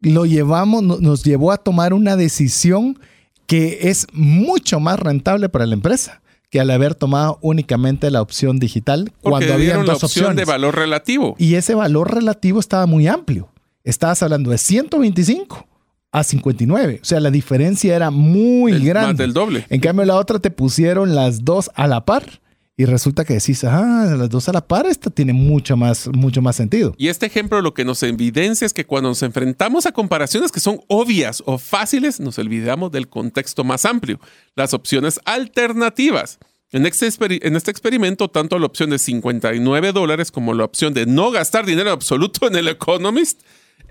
[0.00, 2.98] lo llevamos, nos llevó a tomar una decisión
[3.46, 6.20] que es mucho más rentable para la empresa
[6.50, 10.36] que al haber tomado únicamente la opción digital cuando había dos opción opciones.
[10.36, 11.36] de valor relativo.
[11.38, 13.48] Y ese valor relativo estaba muy amplio.
[13.84, 15.66] Estabas hablando de 125
[16.10, 16.98] a 59.
[17.00, 19.08] O sea, la diferencia era muy grande.
[19.08, 19.64] Más del doble.
[19.70, 22.39] En cambio, la otra te pusieron las dos a la par
[22.80, 26.40] y resulta que decís, ah, las dos a la par, esta tiene mucho más, mucho
[26.40, 26.94] más sentido.
[26.96, 30.60] Y este ejemplo lo que nos evidencia es que cuando nos enfrentamos a comparaciones que
[30.60, 34.18] son obvias o fáciles, nos olvidamos del contexto más amplio,
[34.56, 36.38] las opciones alternativas.
[36.72, 37.10] En este,
[37.46, 41.66] en este experimento, tanto la opción de 59 dólares como la opción de no gastar
[41.66, 43.42] dinero absoluto en el Economist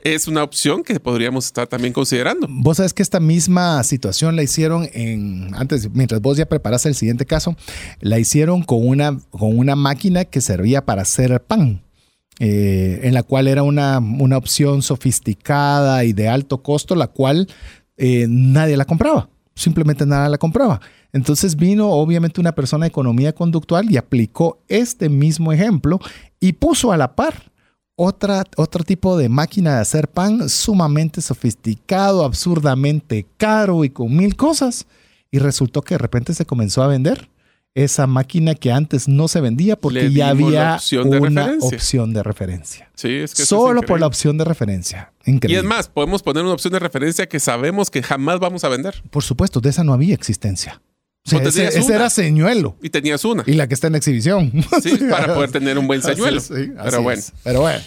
[0.03, 2.47] es una opción que podríamos estar también considerando.
[2.49, 6.95] Vos sabes que esta misma situación la hicieron en, antes, mientras vos ya preparas el
[6.95, 7.55] siguiente caso,
[7.99, 11.81] la hicieron con una, con una máquina que servía para hacer pan.
[12.41, 17.49] eh, en la cual era una, una, opción sofisticada y de alto costo, la cual
[17.97, 20.79] eh, nadie la compraba, simplemente nadie la compraba.
[21.11, 25.99] Entonces vino obviamente una persona de economía conductual y aplicó este mismo ejemplo
[26.39, 27.48] y puso a la par
[28.01, 34.37] otra, otro tipo de máquina de hacer pan sumamente sofisticado, absurdamente caro y con mil
[34.37, 34.87] cosas.
[35.31, 37.29] Y resultó que de repente se comenzó a vender
[37.75, 42.89] esa máquina que antes no se vendía porque ya había una opción de referencia.
[42.95, 45.11] Sí, es que Solo por la opción de referencia.
[45.25, 45.55] Increíble.
[45.55, 48.69] Y es más, podemos poner una opción de referencia que sabemos que jamás vamos a
[48.69, 49.03] vender.
[49.11, 50.81] Por supuesto, de esa no había existencia.
[51.37, 52.75] Ese, era señuelo.
[52.81, 53.43] Y tenías una.
[53.45, 54.51] Y la que está en exhibición.
[54.81, 56.41] Sí, para poder tener un buen señuelo.
[56.83, 57.21] Pero bueno.
[57.43, 57.79] Pero bueno.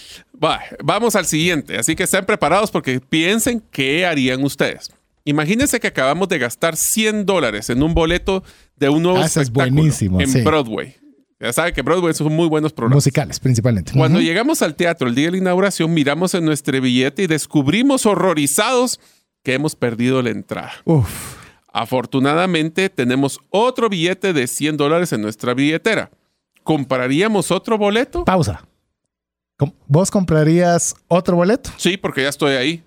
[0.83, 1.79] vamos al siguiente.
[1.79, 4.91] Así que estén preparados porque piensen qué harían ustedes.
[5.25, 8.43] Imagínense que acabamos de gastar 100 dólares en un boleto
[8.77, 9.83] de un nuevo ah, espectáculo
[10.21, 10.97] en Broadway.
[11.43, 12.97] Ya sabe que Broadway son muy buenos programas.
[12.97, 13.93] Musicales, principalmente.
[13.93, 18.07] Cuando llegamos al teatro el día de la inauguración, miramos en nuestro billete y descubrimos
[18.07, 19.01] horrorizados
[19.43, 20.73] que hemos perdido la entrada.
[20.85, 21.42] Uf.
[21.73, 26.11] Afortunadamente, tenemos otro billete de 100 dólares en nuestra billetera.
[26.63, 28.25] ¿Compraríamos otro boleto?
[28.25, 28.67] Pausa.
[29.87, 31.71] ¿Vos comprarías otro boleto?
[31.77, 32.85] Sí, porque ya estoy ahí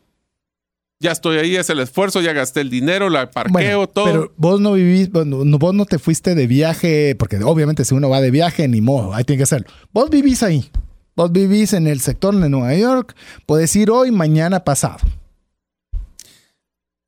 [1.00, 4.06] ya estoy ahí, es el esfuerzo, ya gasté el dinero, la parqueo, todo.
[4.06, 8.22] Pero vos no vivís, vos no te fuiste de viaje, porque obviamente si uno va
[8.22, 9.68] de viaje, ni modo, ahí tiene que hacerlo.
[9.94, 10.70] Vos vivís ahí.
[11.16, 13.16] Vos vivís en el sector de Nueva York,
[13.46, 14.98] puedes ir hoy, mañana, pasado.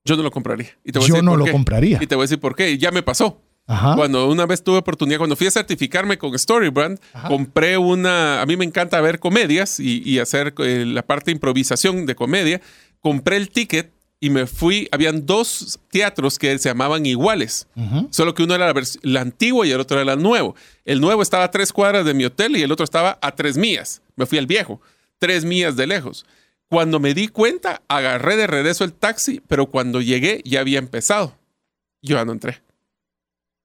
[0.07, 0.69] Yo no lo compraría.
[0.83, 1.99] Y te voy Yo no lo compraría.
[2.01, 2.77] Y te voy a decir por qué.
[2.77, 3.41] Ya me pasó.
[3.67, 8.41] Cuando una vez tuve oportunidad, cuando fui a certificarme con Storybrand, compré una.
[8.41, 12.61] A mí me encanta ver comedias y, hacer eh, la parte de improvisación de comedia
[13.01, 14.87] compré el ticket y me fui.
[14.91, 17.67] Habían dos teatros que se llamaban iguales,
[18.09, 20.55] solo que uno era la, antigua y el otro era el nuevo.
[20.85, 23.57] El nuevo estaba a tres cuadras de mi hotel y el otro estaba a tres
[23.57, 24.01] millas.
[24.15, 24.81] Me fui al viejo,
[25.19, 26.25] tres millas de lejos.
[26.69, 31.37] Cuando me di cuenta, agarré de regreso el taxi, pero cuando llegué ya había empezado.
[32.01, 32.61] Yo ya no entré.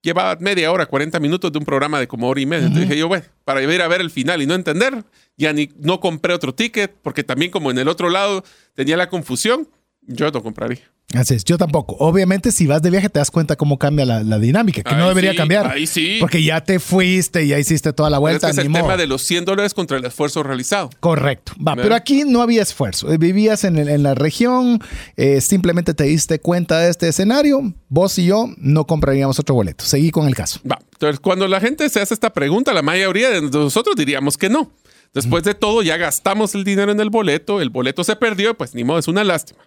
[0.03, 2.67] Llevaba media hora, 40 minutos de un programa de como hora y media.
[2.67, 5.05] Entonces dije yo, bueno, para ir a ver el final y no entender,
[5.37, 8.45] ya ni no compré otro ticket, porque también como en el otro lado
[8.75, 9.69] tenía la confusión,
[10.03, 10.81] yo no compraría.
[11.15, 11.95] Así es, yo tampoco.
[11.99, 15.35] Obviamente, si vas de viaje, te das cuenta cómo cambia la, dinámica, que no debería
[15.35, 15.67] cambiar.
[15.67, 16.17] Ahí sí.
[16.21, 18.49] Porque ya te fuiste, ya hiciste toda la vuelta.
[18.49, 20.89] es, el tema de los 100 dólares contra el esfuerzo realizado.
[21.01, 21.53] Correcto.
[21.57, 23.09] Va, pero aquí no había esfuerzo.
[23.19, 24.81] Vivías en, la región,
[25.17, 27.75] eh, simplemente te diste cuenta de este escenario.
[27.89, 29.85] Vos y yo no compraríamos otro boleto.
[29.85, 30.61] Seguí con el caso.
[30.71, 30.79] Va.
[30.93, 34.73] Entonces, cuando la gente se hace esta pregunta, la mayoría de nosotros diríamos que no.
[35.13, 38.75] Después de todo, ya gastamos el dinero en el boleto, el boleto se perdió, pues
[38.75, 39.61] ni modo, es una lástima.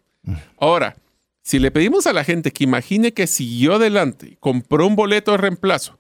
[0.58, 0.96] Ahora,
[1.42, 5.32] si le pedimos a la gente que imagine que siguió adelante y compró un boleto
[5.32, 6.00] de reemplazo,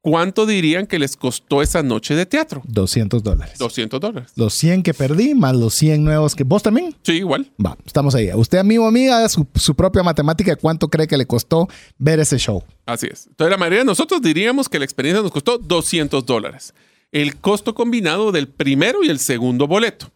[0.00, 2.62] ¿cuánto dirían que les costó esa noche de teatro?
[2.66, 3.58] 200 dólares.
[3.58, 4.32] 200 dólares.
[4.36, 6.44] Los 100 que perdí más los 100 nuevos que...
[6.44, 6.94] ¿Vos también?
[7.02, 7.50] Sí, igual.
[7.64, 8.30] Va, estamos ahí.
[8.34, 12.62] Usted, amigo, amiga, su, su propia matemática cuánto cree que le costó ver ese show.
[12.84, 13.26] Así es.
[13.26, 16.72] Entonces, la mayoría de nosotros diríamos que la experiencia nos costó 200 dólares
[17.12, 20.10] el costo combinado del primero y el segundo boleto.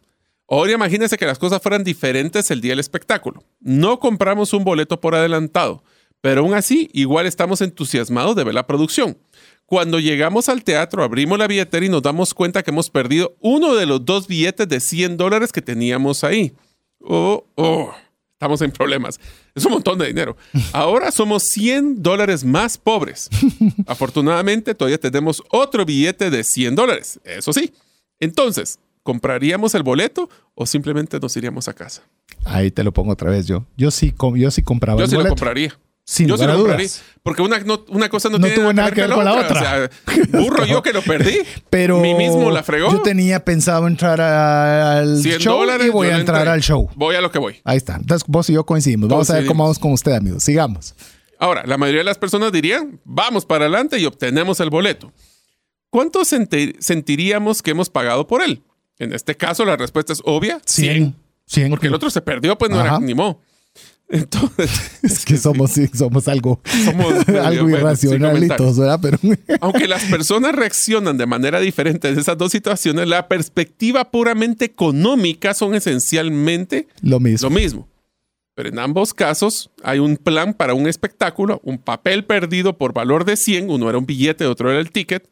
[0.51, 3.41] Ahora imagínense que las cosas fueran diferentes el día del espectáculo.
[3.61, 5.81] No compramos un boleto por adelantado,
[6.19, 9.17] pero aún así igual estamos entusiasmados de ver la producción.
[9.65, 13.75] Cuando llegamos al teatro, abrimos la billetera y nos damos cuenta que hemos perdido uno
[13.75, 16.51] de los dos billetes de 100 dólares que teníamos ahí.
[16.99, 17.95] Oh, oh
[18.33, 19.21] estamos en problemas.
[19.55, 20.35] Es un montón de dinero.
[20.73, 23.29] Ahora somos 100 dólares más pobres.
[23.87, 27.21] Afortunadamente, todavía tenemos otro billete de 100 dólares.
[27.23, 27.71] Eso sí.
[28.19, 32.03] Entonces, ¿compraríamos el boleto o simplemente nos iríamos a casa?
[32.45, 33.65] Ahí te lo pongo otra vez yo.
[33.77, 35.29] Yo sí, yo sí compraba yo el sí boleto.
[35.29, 35.77] lo compraría.
[36.03, 37.03] Sin yo lugar dudas.
[37.23, 39.51] Porque una, una cosa no, no tiene tuvo nada que ver con la otra.
[39.51, 39.89] O sea,
[40.41, 41.37] burro yo que lo perdí.
[41.69, 42.91] Pero mí mismo la fregó.
[42.91, 46.89] Yo tenía pensado entrar al show y voy a entrar al show.
[46.95, 47.61] Voy a lo que voy.
[47.63, 47.95] Ahí está.
[47.95, 49.09] Entonces vos y yo coincidimos.
[49.09, 50.43] Vamos a ver cómo vamos con usted, amigos.
[50.43, 50.95] Sigamos.
[51.39, 55.11] Ahora, la mayoría de las personas dirían, vamos para adelante y obtenemos el boleto.
[55.89, 58.63] ¿Cuánto sentiríamos que hemos pagado por él?
[59.01, 60.61] En este caso, la respuesta es obvia.
[60.63, 61.15] 100.
[61.47, 61.69] 100.
[61.71, 63.41] Porque el otro se perdió, pues no era ni modo.
[64.07, 66.61] Entonces, es que somos, somos algo,
[67.43, 68.99] algo irracionalitos, ¿verdad?
[69.01, 69.17] Pero...
[69.61, 75.55] Aunque las personas reaccionan de manera diferente en esas dos situaciones, la perspectiva puramente económica
[75.55, 77.49] son esencialmente lo mismo.
[77.49, 77.87] Lo mismo.
[78.53, 83.25] Pero en ambos casos hay un plan para un espectáculo, un papel perdido por valor
[83.25, 85.27] de 100, uno era un billete, otro era el ticket.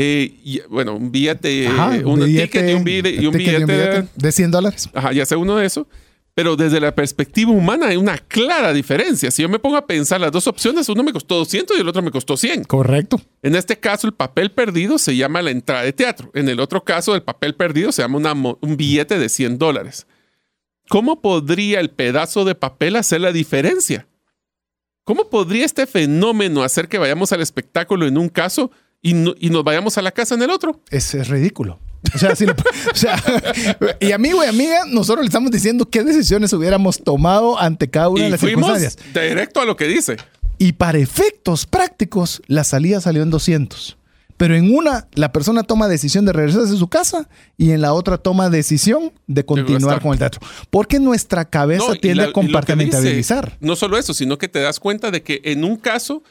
[0.00, 1.68] Eh, y, bueno, un billete,
[2.04, 4.88] un, ticket y un, billete, de 100 dólares.
[4.94, 5.88] Ajá, ya sé uno de eso
[6.34, 9.32] Pero desde la perspectiva humana hay una clara diferencia.
[9.32, 11.88] Si yo me pongo a pensar las dos opciones, uno me costó 200 y el
[11.88, 12.62] otro me costó 100.
[12.62, 13.20] Correcto.
[13.42, 16.30] En este caso, el papel perdido se llama la entrada de teatro.
[16.32, 20.06] En el otro caso, el papel perdido se llama un billete de 100 dólares.
[20.88, 24.06] ¿Cómo podría el pedazo de papel hacer la diferencia?
[25.02, 28.70] ¿Cómo podría este fenómeno hacer que vayamos al espectáculo en un caso
[29.00, 30.80] y, nos vayamos a la casa en el otro?
[30.90, 31.78] Es, es ridículo.
[32.14, 32.32] O sea,
[32.92, 33.22] o sea,
[34.00, 38.24] y amigo y amiga, nosotros le estamos diciendo qué decisiones hubiéramos tomado ante cada una
[38.24, 40.16] de las fuimos Directo a lo que dice.
[40.58, 43.96] Y para efectos prácticos, la salida salió en 200.
[44.36, 47.92] Pero en una, la persona toma decisión de regresarse a su casa y en la
[47.92, 50.40] otra toma decisión de continuar con el teatro.
[50.70, 53.56] Porque nuestra cabeza tiende a compartimentalizar.
[53.60, 56.22] no solo eso, sino que te das cuenta de que en un caso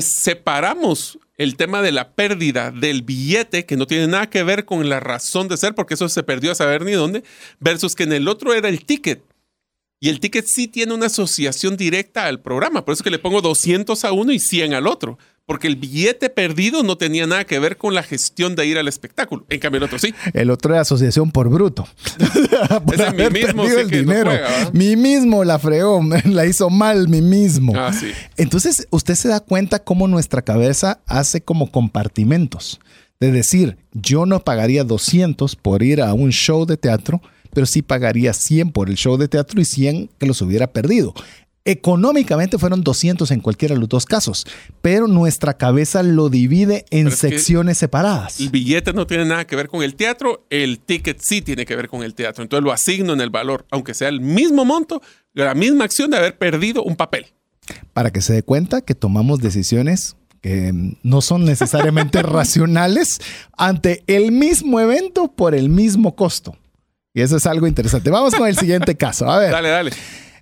[0.00, 4.88] separamos el tema de la pérdida del billete, que no tiene nada que ver con
[4.88, 7.24] la razón de ser, porque eso se perdió a saber ni dónde,
[7.60, 9.22] versus que en el otro era el ticket.
[10.00, 12.84] Y el ticket sí tiene una asociación directa al programa.
[12.84, 16.28] Por eso que le pongo 200 a uno y 100 al otro porque el billete
[16.28, 19.46] perdido no tenía nada que ver con la gestión de ir al espectáculo.
[19.48, 20.12] En cambio, el otro sí.
[20.34, 21.86] El otro era asociación por bruto.
[22.92, 24.32] Ese mi mismo el dinero.
[24.72, 27.72] mi mismo la fregó, la hizo mal mi mismo.
[27.76, 28.10] Ah, sí.
[28.36, 32.80] Entonces, usted se da cuenta cómo nuestra cabeza hace como compartimentos.
[33.20, 37.22] De decir, yo no pagaría 200 por ir a un show de teatro,
[37.54, 41.14] pero sí pagaría 100 por el show de teatro y 100 que los hubiera perdido.
[41.68, 44.46] Económicamente fueron 200 en cualquiera de los dos casos,
[44.82, 48.38] pero nuestra cabeza lo divide en secciones separadas.
[48.38, 51.74] El billete no tiene nada que ver con el teatro, el ticket sí tiene que
[51.74, 52.44] ver con el teatro.
[52.44, 55.02] Entonces lo asigno en el valor, aunque sea el mismo monto,
[55.34, 57.26] la misma acción de haber perdido un papel.
[57.92, 63.20] Para que se dé cuenta que tomamos decisiones que no son necesariamente racionales
[63.58, 66.56] ante el mismo evento por el mismo costo.
[67.12, 68.08] Y eso es algo interesante.
[68.10, 69.28] Vamos con el siguiente caso.
[69.28, 69.50] A ver.
[69.50, 69.90] Dale, dale.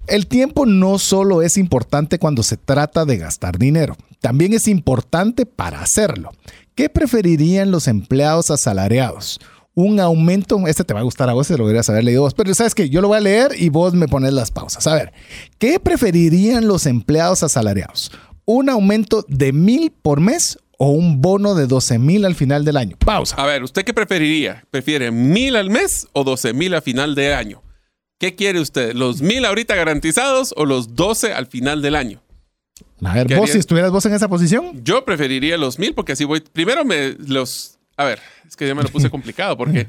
[0.06, 5.46] El tiempo no solo es importante cuando se trata de gastar dinero, también es importante
[5.46, 6.30] para hacerlo.
[6.74, 9.40] ¿Qué preferirían los empleados asalariados?
[9.74, 12.34] Un aumento, este te va a gustar a vos, se lo deberías haber leído vos,
[12.34, 14.86] pero sabes que yo lo voy a leer y vos me pones las pausas.
[14.86, 15.14] A ver,
[15.58, 18.12] ¿qué preferirían los empleados asalariados?
[18.44, 22.76] ¿Un aumento de mil por mes o un bono de 12 mil al final del
[22.76, 22.98] año?
[22.98, 23.36] Pausa.
[23.36, 24.64] A ver, ¿usted qué preferiría?
[24.70, 27.62] ¿Prefiere mil al mes o 12 mil al final de año?
[28.18, 28.94] ¿Qué quiere usted?
[28.94, 32.22] ¿Los mil ahorita garantizados o los 12 al final del año?
[33.02, 34.82] A ver, vos, si estuvieras vos en esa posición.
[34.82, 36.40] Yo preferiría los mil porque así voy.
[36.40, 37.78] Primero me los.
[37.96, 39.88] A ver, es que ya me lo puse complicado porque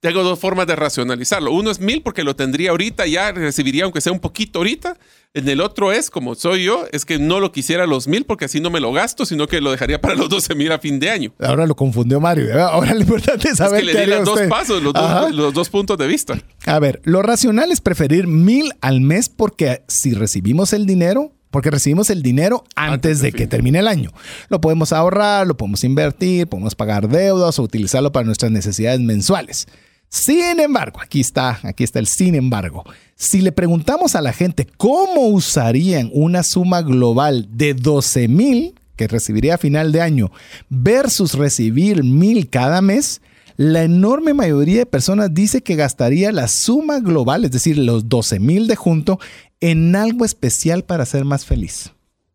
[0.00, 1.52] tengo dos formas de racionalizarlo.
[1.52, 4.96] Uno es mil porque lo tendría ahorita, ya recibiría aunque sea un poquito ahorita.
[5.34, 8.44] En el otro es, como soy yo, es que no lo quisiera los mil porque
[8.44, 11.00] así no me lo gasto, sino que lo dejaría para los 12 mil a fin
[11.00, 11.32] de año.
[11.38, 12.62] Ahora lo confundió Mario.
[12.62, 15.54] Ahora lo importante es saber es que le di los dos pasos, los dos, los
[15.54, 16.38] dos, puntos de vista.
[16.66, 21.70] A ver, lo racional es preferir mil al mes porque si recibimos el dinero, porque
[21.70, 24.12] recibimos el dinero antes, de, que termine el año.
[24.50, 29.66] Lo podemos ahorrar, lo podemos invertir, podemos pagar deudas o utilizarlo para nuestras necesidades mensuales.
[30.12, 32.84] Sin embargo, aquí está, aquí está el sin embargo.
[33.16, 39.08] Si le preguntamos a la gente cómo usarían una suma global de 12 mil que
[39.08, 40.30] recibiría a final de año
[40.68, 43.22] versus recibir mil cada mes,
[43.56, 48.38] la enorme mayoría de personas dice que gastaría la suma global, es decir, los 12
[48.38, 49.18] mil de junto,
[49.60, 51.90] en algo especial para ser más feliz.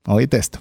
[0.09, 0.59] Oíste esto.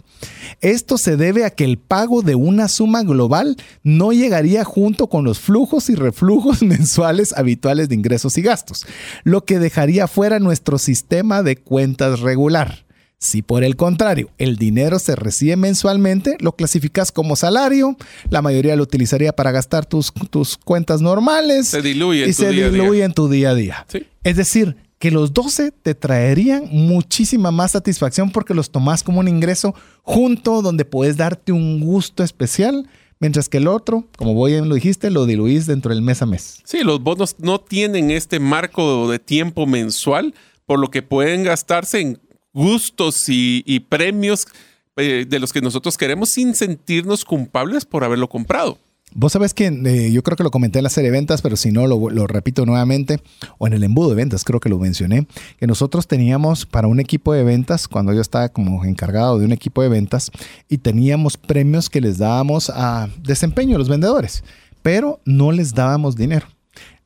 [0.61, 5.25] Esto se debe a que el pago de una suma global no llegaría junto con
[5.25, 8.87] los flujos y reflujos mensuales habituales de ingresos y gastos,
[9.23, 12.85] lo que dejaría fuera nuestro sistema de cuentas regular.
[13.19, 17.97] Si por el contrario el dinero se recibe mensualmente, lo clasificas como salario,
[18.31, 23.05] la mayoría lo utilizaría para gastar tus, tus cuentas normales se diluye y se diluye
[23.05, 23.87] en tu día a día.
[24.25, 29.29] Es decir, que los 12 te traerían muchísima más satisfacción porque los tomás como un
[29.29, 32.89] ingreso junto donde puedes darte un gusto especial,
[33.21, 36.61] mientras que el otro, como bien lo dijiste, lo diluís dentro del mes a mes.
[36.65, 40.35] Sí, los bonos no tienen este marco de tiempo mensual,
[40.65, 42.19] por lo que pueden gastarse en
[42.53, 44.47] gustos y, premios
[44.97, 48.79] eh, de los que nosotros queremos sin sentirnos culpables por haberlo comprado.
[49.15, 51.57] Vos sabés que eh, yo creo que lo comenté en la serie de ventas, pero
[51.57, 53.21] si no, lo, repito nuevamente,
[53.57, 55.27] o en el embudo de ventas, creo que lo mencioné,
[55.59, 59.53] que nosotros teníamos para un equipo de ventas, cuando yo estaba como encargado de un
[59.53, 60.31] equipo de ventas,
[60.69, 64.45] y teníamos premios que les dábamos a desempeño a los vendedores,
[64.83, 66.47] pero no les dábamos dinero.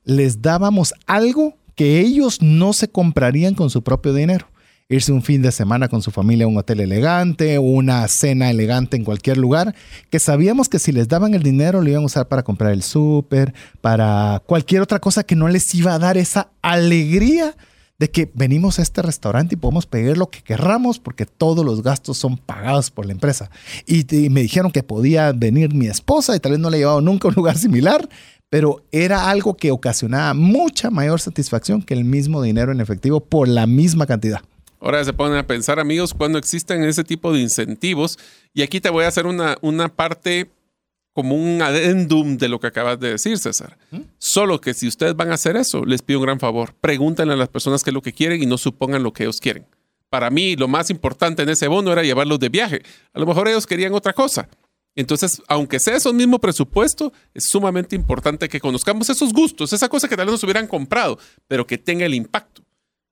[0.04, 4.46] Les dábamos algo que ellos no se comprarían con su propio dinero
[4.90, 8.96] irse un fin de semana con su familia a un hotel elegante, una cena elegante
[8.96, 9.74] en cualquier lugar,
[10.10, 12.82] que sabíamos que si les daban el dinero lo iban a usar para comprar el
[12.82, 17.56] súper, para cualquier otra cosa que no les iba a dar esa alegría
[18.00, 21.82] de que venimos a este restaurante y podemos pedir lo que querramos porque todos los
[21.82, 23.50] gastos son pagados por la empresa.
[23.86, 27.02] Y, me dijeron que podía venir mi esposa y tal vez no le he llevado
[27.02, 28.08] nunca a un lugar similar,
[28.48, 33.46] pero era algo que ocasionaba mucha mayor satisfacción que el mismo dinero en efectivo por
[33.46, 34.40] la misma cantidad.
[34.80, 38.18] Ahora se ponen a pensar, amigos, cuando existen ese tipo de incentivos,
[38.54, 40.50] y aquí te voy a hacer una, una parte
[41.12, 43.76] como un adendum de lo que acabas de decir, César.
[44.18, 46.74] Solo que si ustedes van a hacer eso, les pido un gran favor.
[46.80, 49.40] Pregúntenle a las personas qué es lo que quieren y no supongan lo que ellos
[49.40, 49.66] quieren.
[50.08, 52.82] Para mí, lo más importante en ese bono era llevarlos de viaje.
[53.12, 54.48] A lo mejor ellos querían otra cosa.
[54.96, 60.08] Entonces, aunque sea eso mismo presupuesto, es sumamente importante que conozcamos esos gustos, esa cosa
[60.08, 62.59] que tal vez nos hubieran comprado, pero que tenga el impacto.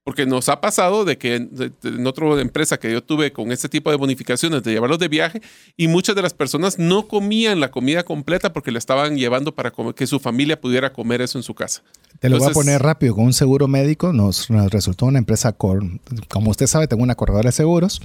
[0.09, 3.91] Porque nos ha pasado de que en, otra empresa que yo tuve con este tipo
[3.91, 5.43] de bonificaciones de llevarlos de viaje
[5.77, 9.71] y muchas de las personas no comían la comida completa porque le estaban llevando para
[9.95, 11.83] que su familia pudiera comer eso en su casa.
[12.21, 13.17] Te lo voy a poner rápido.
[13.17, 17.53] Con un seguro médico nos, resultó una empresa, como usted sabe, tengo una corredora de
[17.53, 18.01] seguros.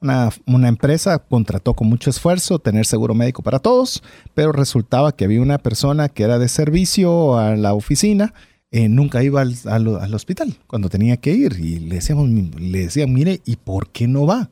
[0.00, 4.00] Una, una, empresa contrató con mucho esfuerzo tener seguro médico para todos,
[4.32, 8.32] pero resultaba que había una persona que era de servicio a la oficina
[8.70, 13.12] eh, nunca iba al, al, hospital cuando tenía que ir y le decíamos, le decían,
[13.12, 14.50] mire, ¿y por qué no va?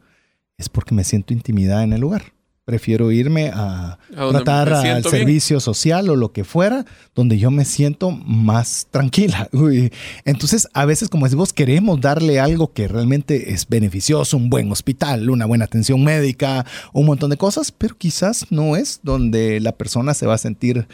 [0.57, 2.33] Es porque me siento intimidada en el lugar.
[2.65, 8.11] Prefiero irme a, tratar al servicio social o lo que fuera, donde yo me siento
[8.11, 9.49] más tranquila.
[10.25, 15.31] Entonces, a veces, como decimos, queremos darle algo que realmente es beneficioso, un buen hospital,
[15.31, 20.13] una buena atención médica, un montón de cosas, pero quizás no es donde la persona
[20.13, 20.89] se va a sentir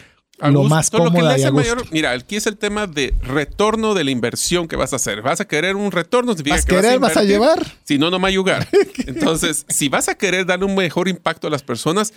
[0.51, 4.69] lo más cómoda y mayor, Mira, aquí es el tema de retorno de la inversión
[4.69, 5.23] que vas a hacer.
[5.23, 6.35] ¿Vas a querer un retorno?
[6.35, 7.65] ¿Vas, que querer, vas, a llevar?
[7.85, 8.69] Si no, no va a ayudar.
[9.07, 12.13] Entonces, si vas a querer darle un mejor impacto a las personas,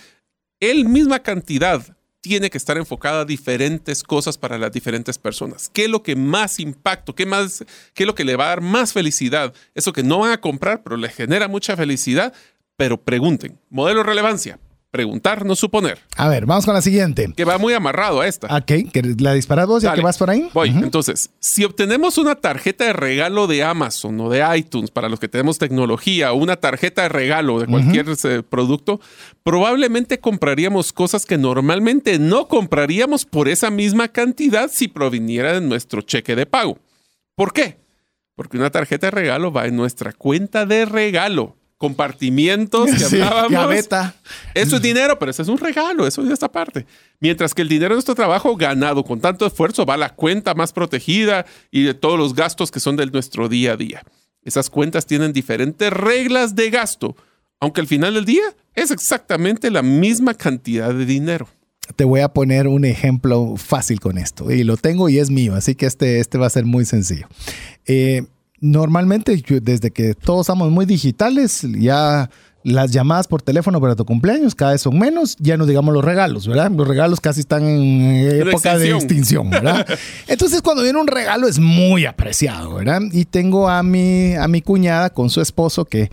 [0.60, 5.70] el misma cantidad tiene que estar enfocada a diferentes cosas para las diferentes personas.
[5.72, 7.14] ¿Qué es lo que más impacto?
[7.14, 7.64] ¿Qué, más,
[7.94, 9.54] qué es lo que le va a dar más felicidad?
[9.74, 12.34] Eso que no van a comprar, pero le genera mucha felicidad.
[12.76, 14.58] Pero pregunten, modelo de relevancia,
[14.96, 15.98] preguntar, no suponer.
[16.16, 17.30] A ver, vamos con la siguiente.
[17.36, 18.46] Que va muy amarrado a esta.
[18.46, 18.72] Ok,
[19.18, 20.48] ¿la disparas vos ya que vas por ahí?
[20.54, 20.70] Voy.
[20.70, 25.28] Entonces, si obtenemos una tarjeta de regalo de Amazon o de iTunes para los que
[25.28, 28.98] tenemos tecnología o una tarjeta de regalo de cualquier eh, producto,
[29.42, 36.00] probablemente compraríamos cosas que normalmente no compraríamos por esa misma cantidad si proviniera de nuestro
[36.00, 36.78] cheque de pago.
[37.34, 37.80] ¿Por qué?
[38.34, 43.88] Porque una tarjeta de regalo va en nuestra cuenta de regalo compartimientos que hablábamos.
[44.54, 46.86] Eso es dinero, pero eso es un regalo, eso es esta parte.
[47.20, 50.54] Mientras que el dinero de nuestro trabajo ganado con tanto esfuerzo va a la cuenta
[50.54, 54.02] más protegida y de todos los gastos que son de nuestro día a día.
[54.42, 57.16] Esas cuentas tienen diferentes reglas de gasto,
[57.60, 61.48] aunque al final del día es exactamente la misma cantidad de dinero.
[61.94, 65.54] Te voy a poner un ejemplo fácil con esto y lo tengo y es mío,
[65.54, 67.28] así que este, este va a ser muy sencillo.
[67.86, 68.24] Eh,
[68.60, 72.30] normalmente desde que todos somos muy digitales, ya
[72.66, 76.04] las llamadas por teléfono para tu cumpleaños cada vez son menos, ya no digamos los
[76.04, 76.68] regalos, ¿verdad?
[76.72, 79.86] Los regalos casi están en época de extinción, ¿verdad?
[80.26, 83.02] Entonces cuando viene un regalo es muy apreciado, ¿verdad?
[83.12, 86.10] Y tengo a mi, a mi cuñada con su esposo que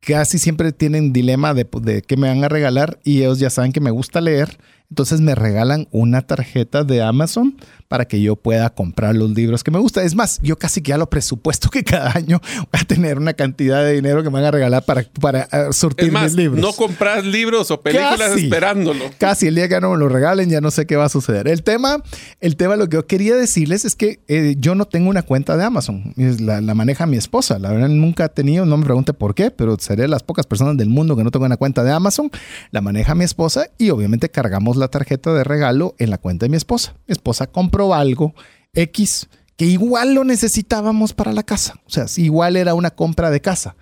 [0.00, 3.70] casi siempre tienen dilema de, de qué me van a regalar y ellos ya saben
[3.70, 4.58] que me gusta leer,
[4.90, 7.56] entonces me regalan una tarjeta de Amazon
[7.88, 10.04] para que yo pueda comprar los libros que me gustan.
[10.04, 13.34] Es más, yo casi que ya lo presupuesto que cada año voy a tener una
[13.34, 16.60] cantidad de dinero que me van a regalar para, para uh, surtir mis libros.
[16.60, 19.04] No compras libros o películas esperándolo.
[19.18, 21.48] Casi el día que no me lo regalen ya no sé qué va a suceder.
[21.48, 22.02] El tema,
[22.40, 25.56] el tema, lo que yo quería decirles es que eh, yo no tengo una cuenta
[25.56, 26.12] de Amazon.
[26.16, 27.58] La, la, maneja mi esposa.
[27.58, 30.46] La verdad nunca he tenido, no me pregunte por qué, pero seré de las pocas
[30.46, 32.30] personas del mundo que no tengo una cuenta de Amazon.
[32.70, 36.50] La maneja mi esposa y obviamente cargamos la tarjeta de regalo en la cuenta de
[36.50, 36.94] mi esposa.
[37.06, 38.34] Mi esposa compra algo
[38.74, 41.80] X que igual lo necesitábamos para la casa.
[41.86, 43.76] O sea, igual era una compra de casa.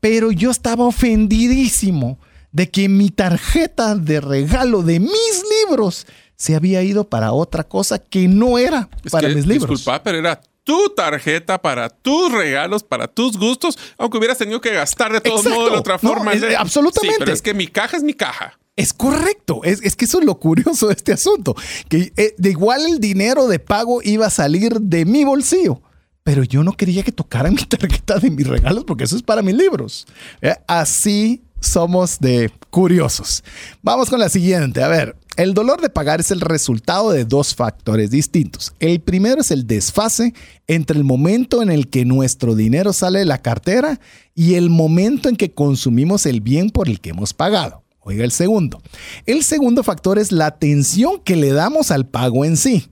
[0.00, 2.18] Pero yo estaba ofendidísimo
[2.50, 6.06] de que mi tarjeta de regalo de mis libros
[6.36, 9.70] se había ido para otra cosa que no era para mis libros.
[9.70, 14.72] Disculpa, pero era tu tarjeta para tus regalos, para tus gustos, aunque hubieras tenido que
[14.72, 16.32] gastar de todos modos de otra forma.
[16.58, 17.18] absolutamente.
[17.18, 18.58] pero es que mi caja es mi caja.
[18.74, 21.54] Es correcto, es, que eso es lo curioso de este asunto,
[21.90, 25.82] que eh, de igual el dinero de pago iba a salir de mi bolsillo,
[26.24, 29.42] pero yo no quería que tocaran mi tarjeta de mis regalos porque eso es para
[29.42, 30.06] mis libros.
[30.40, 33.44] Eh, así somos de curiosos.
[33.82, 37.54] Vamos con la siguiente, a ver, el dolor de pagar es el resultado de dos
[37.54, 38.72] factores distintos.
[38.80, 40.32] El primero es el desfase
[40.66, 44.00] entre el momento en el que nuestro dinero sale de la cartera
[44.34, 47.81] y el momento en que consumimos el bien por el que hemos pagado.
[48.04, 48.82] Oiga el segundo.
[49.26, 52.88] El segundo factor es la atención que le damos al pago en sí.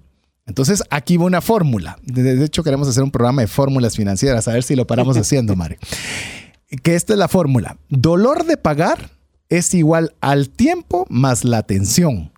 [0.47, 1.99] Entonces, aquí va una fórmula.
[2.03, 5.57] De hecho, queremos hacer un programa de fórmulas financieras, a ver si lo paramos haciendo,
[5.57, 5.79] Mario.
[6.83, 7.79] Que esta es la fórmula.
[7.89, 9.11] Dolor de pagar
[9.49, 12.33] es igual al tiempo más la atención.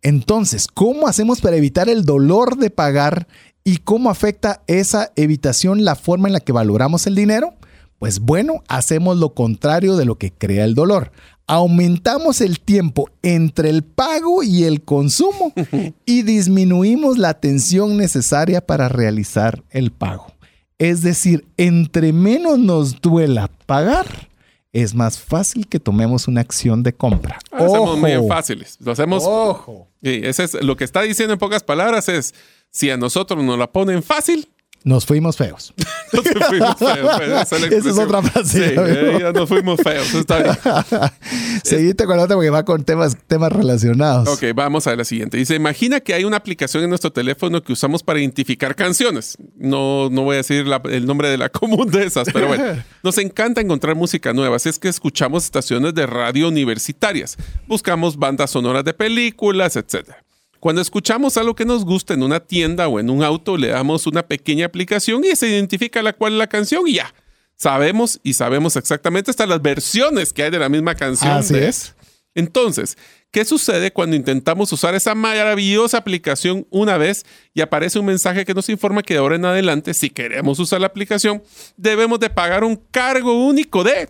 [0.00, 3.28] Entonces, ¿cómo hacemos para evitar el dolor de pagar
[3.64, 7.54] y cómo afecta esa evitación la forma en la que valoramos el dinero?
[7.98, 11.12] Pues bueno, hacemos lo contrario de lo que crea el dolor.
[11.52, 15.52] Aumentamos el tiempo entre el pago y el consumo
[16.06, 20.32] y disminuimos la atención necesaria para realizar el pago.
[20.78, 24.30] Es decir, entre menos nos duela pagar,
[24.72, 27.38] es más fácil que tomemos una acción de compra.
[27.50, 28.78] Lo hacemos muy fáciles.
[28.80, 29.22] Lo hacemos.
[29.26, 29.88] Ojo.
[30.00, 32.34] Ese es lo que está diciendo en pocas palabras es
[32.70, 34.48] si a nosotros nos la ponen fácil,
[34.84, 35.72] nos fuimos feos.
[36.12, 37.20] nos fuimos feos.
[37.20, 38.68] Esa, es, otra frase.
[38.68, 40.12] Sí, eh, nos fuimos feos.
[40.14, 40.56] Está bien.
[41.64, 44.28] Seguite con la otra porque va con temas, temas relacionados.
[44.28, 45.36] Ok, vamos a la siguiente.
[45.36, 49.36] Dice, imagina que hay una aplicación en nuestro teléfono que usamos para identificar canciones.
[49.56, 52.64] No, no voy a decir el nombre de la común de esas, pero bueno.
[53.02, 54.56] Nos encanta encontrar música nueva.
[54.56, 57.36] Así es que escuchamos estaciones de radio universitarias.
[57.66, 60.24] Buscamos bandas sonoras de películas, etcétera.
[60.62, 64.06] Cuando escuchamos algo que nos gusta en una tienda o en un auto, le damos
[64.06, 67.12] una pequeña aplicación y se identifica la cual es la canción y ya.
[67.56, 71.32] Sabemos y sabemos exactamente hasta las versiones que hay de la misma canción.
[71.32, 71.96] Así es.
[72.36, 72.96] Entonces,
[73.32, 78.54] ¿qué sucede cuando intentamos usar esa maravillosa aplicación una vez y aparece un mensaje que
[78.54, 81.42] nos informa que de ahora en adelante, si queremos usar la aplicación,
[81.76, 84.08] debemos de pagar un cargo único de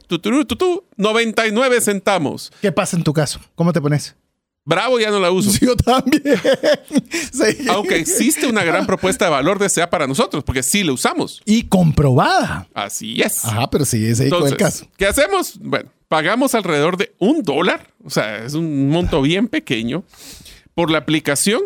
[0.99, 2.53] 99 centavos?
[2.61, 3.41] ¿Qué pasa en tu caso?
[3.55, 4.17] ¿Cómo te pones?
[4.65, 5.51] Bravo, ya no la uso.
[5.61, 6.23] Yo también.
[7.71, 11.43] Aunque existe una gran propuesta de valor de SEA para nosotros, porque sí la usamos.
[11.45, 12.69] Y comprobada.
[12.75, 13.45] Así es.
[13.45, 14.87] Ajá, pero sí, ese es el caso.
[14.97, 15.59] ¿Qué hacemos?
[15.61, 20.05] Bueno, pagamos alrededor de un dólar, o sea, es un monto bien pequeño,
[20.75, 21.63] por la aplicación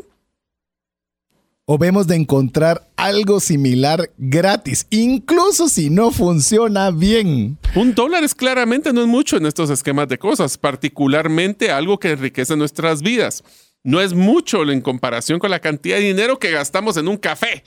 [1.68, 7.58] o vemos de encontrar algo similar gratis, incluso si no funciona bien.
[7.74, 12.12] Un dólar es claramente no es mucho en estos esquemas de cosas, particularmente algo que
[12.12, 13.42] enriquece nuestras vidas.
[13.82, 17.64] No es mucho en comparación con la cantidad de dinero que gastamos en un café.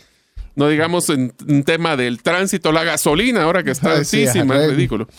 [0.55, 5.09] No digamos en un tema del tránsito, la gasolina, ahora que está altísima, es ridículo.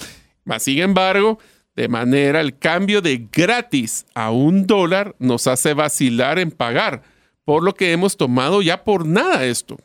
[0.44, 1.38] Mas, sin embargo,
[1.76, 7.02] de manera el cambio de gratis a un dólar nos hace vacilar en pagar
[7.50, 9.76] por lo que hemos tomado ya por nada esto.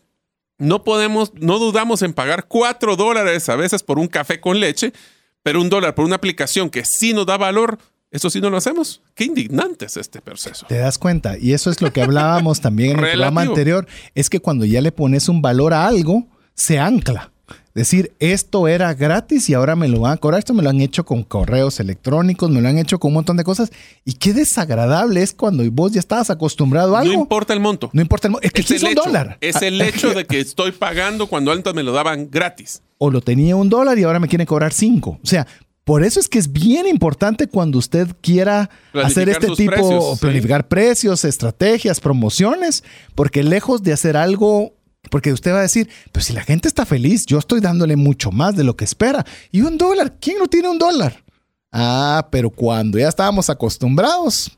[0.59, 4.93] No podemos, no dudamos en pagar cuatro dólares a veces por un café con leche,
[5.41, 7.79] pero un dólar por una aplicación que sí nos da valor,
[8.11, 9.01] eso sí no lo hacemos.
[9.15, 10.67] Qué indignante es este proceso.
[10.67, 14.29] Te das cuenta, y eso es lo que hablábamos también en el programa anterior, es
[14.29, 17.31] que cuando ya le pones un valor a algo, se ancla
[17.73, 20.39] decir, esto era gratis y ahora me lo van a cobrar.
[20.39, 23.37] Esto me lo han hecho con correos electrónicos, me lo han hecho con un montón
[23.37, 23.71] de cosas.
[24.03, 27.13] Y qué desagradable es cuando vos ya estabas acostumbrado a algo.
[27.13, 27.89] No importa el monto.
[27.93, 28.45] No importa el monto.
[28.47, 29.37] Es que es, un dólar.
[29.41, 32.81] Es el hecho de que estoy pagando cuando antes me lo daban gratis.
[32.97, 35.19] O lo tenía un dólar y ahora me quieren cobrar cinco.
[35.21, 35.45] O sea,
[35.85, 41.23] por eso es que es bien importante cuando usted quiera hacer este tipo, planificar precios,
[41.23, 44.73] estrategias, promociones, porque lejos de hacer algo
[45.09, 48.31] porque usted va a decir, pues si la gente está feliz, yo estoy dándole mucho
[48.31, 49.25] más de lo que espera.
[49.51, 51.23] Y un dólar, ¿quién no tiene un dólar?
[51.71, 54.57] Ah, pero cuando ya estábamos acostumbrados.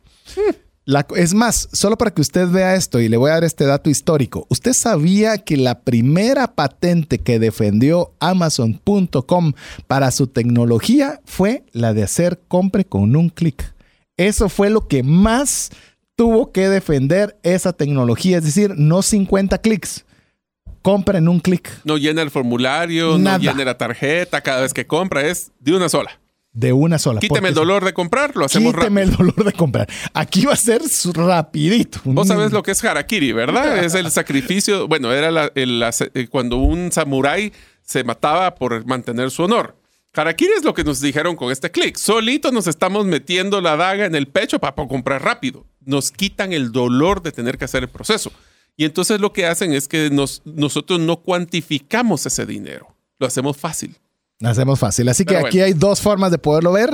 [1.16, 3.90] es más, solo para que usted vea esto y le voy a dar este dato
[3.90, 4.46] histórico.
[4.50, 9.54] ¿Usted sabía que la primera patente que defendió Amazon.com
[9.88, 13.74] para su tecnología fue la de hacer compre con un clic?
[14.16, 15.72] Eso fue lo que más
[16.16, 20.06] tuvo que defender esa tecnología, es decir, no 50 clics
[20.88, 21.70] compra en un clic.
[21.84, 25.90] No llena el formulario, no llena la tarjeta cada vez que compra, es de una
[25.90, 26.18] sola.
[26.54, 27.20] De una sola.
[27.20, 29.90] Quíteme el dolor de comprar, lo hacemos Quíteme el dolor de comprar.
[30.14, 30.82] Aquí va a ser
[31.14, 32.00] rapidito.
[32.06, 33.84] Vos sabés lo que es harakiri, ¿verdad?
[33.84, 37.52] es el sacrificio, bueno, era eh, cuando un samurái
[37.84, 39.76] se mataba por mantener su honor.
[40.14, 41.98] Harakiri es lo que nos dijeron con este clic.
[41.98, 45.66] Solito nos estamos metiendo la daga en el pecho para comprar rápido.
[45.82, 48.32] Nos quitan el dolor de tener que hacer el proceso.
[48.78, 53.58] Y entonces lo que hacen es que nos, nosotros no cuantificamos ese dinero, lo hacemos
[53.58, 53.96] fácil.
[54.44, 55.10] Hacemos fácil.
[55.10, 56.92] Así que aquí hay dos formas de poderlo ver.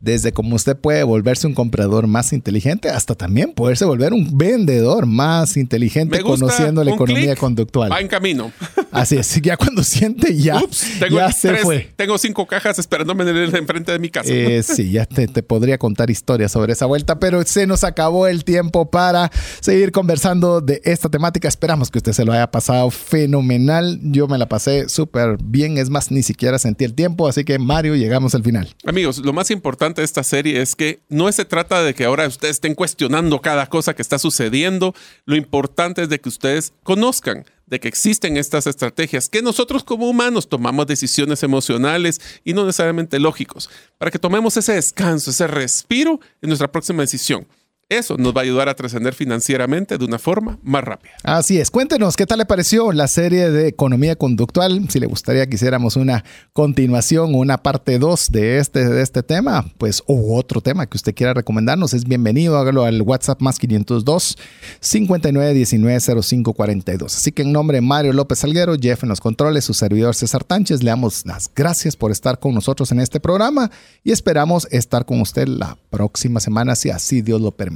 [0.00, 5.04] Desde cómo usted puede volverse un comprador más inteligente hasta también poderse volver un vendedor
[5.04, 7.92] más inteligente conociendo la economía conductual.
[7.92, 8.50] Va en camino.
[8.92, 9.42] Así es.
[9.42, 10.62] Ya cuando siente ya,
[11.10, 11.92] ya se fue.
[11.96, 14.30] Tengo cinco cajas esperándome en el enfrente de mi casa.
[14.32, 18.26] Eh, sí, ya te, te, podría contar historias sobre esa vuelta, pero se nos acabó
[18.26, 21.46] el tiempo para seguir conversando de esta temática.
[21.46, 24.00] Esperamos que usted se lo haya pasado fenomenal.
[24.02, 25.76] Yo me la pasé súper bien.
[25.76, 28.74] Es más, ni siquiera sentí el tiempo, así que Mario, llegamos al final.
[28.86, 32.26] Amigos, lo más importante de esta serie es que no se trata de que ahora
[32.26, 34.94] ustedes estén cuestionando cada cosa que está sucediendo,
[35.26, 40.08] lo importante es de que ustedes conozcan de que existen estas estrategias, que nosotros como
[40.08, 43.68] humanos tomamos decisiones emocionales y no necesariamente lógicos,
[43.98, 47.46] para que tomemos ese descanso, ese respiro en nuestra próxima decisión.
[47.88, 51.12] Eso nos va a ayudar a trascender financieramente de una forma más rápida.
[51.22, 51.70] Así es.
[51.70, 54.90] Cuéntenos qué tal le pareció la serie de economía conductual.
[54.90, 59.70] Si le gustaría que hiciéramos una continuación, una parte 2 de este, de este tema,
[59.78, 62.58] pues o otro tema que usted quiera recomendarnos, es bienvenido.
[62.58, 64.36] Hágalo al WhatsApp más 502
[64.80, 67.14] 5919 0542.
[67.14, 70.42] Así que en nombre de Mario López Salguero, Jeff en los controles, su servidor César
[70.42, 73.70] Tánchez, le damos las gracias por estar con nosotros en este programa
[74.02, 77.75] y esperamos estar con usted la próxima semana, si así Dios lo permite.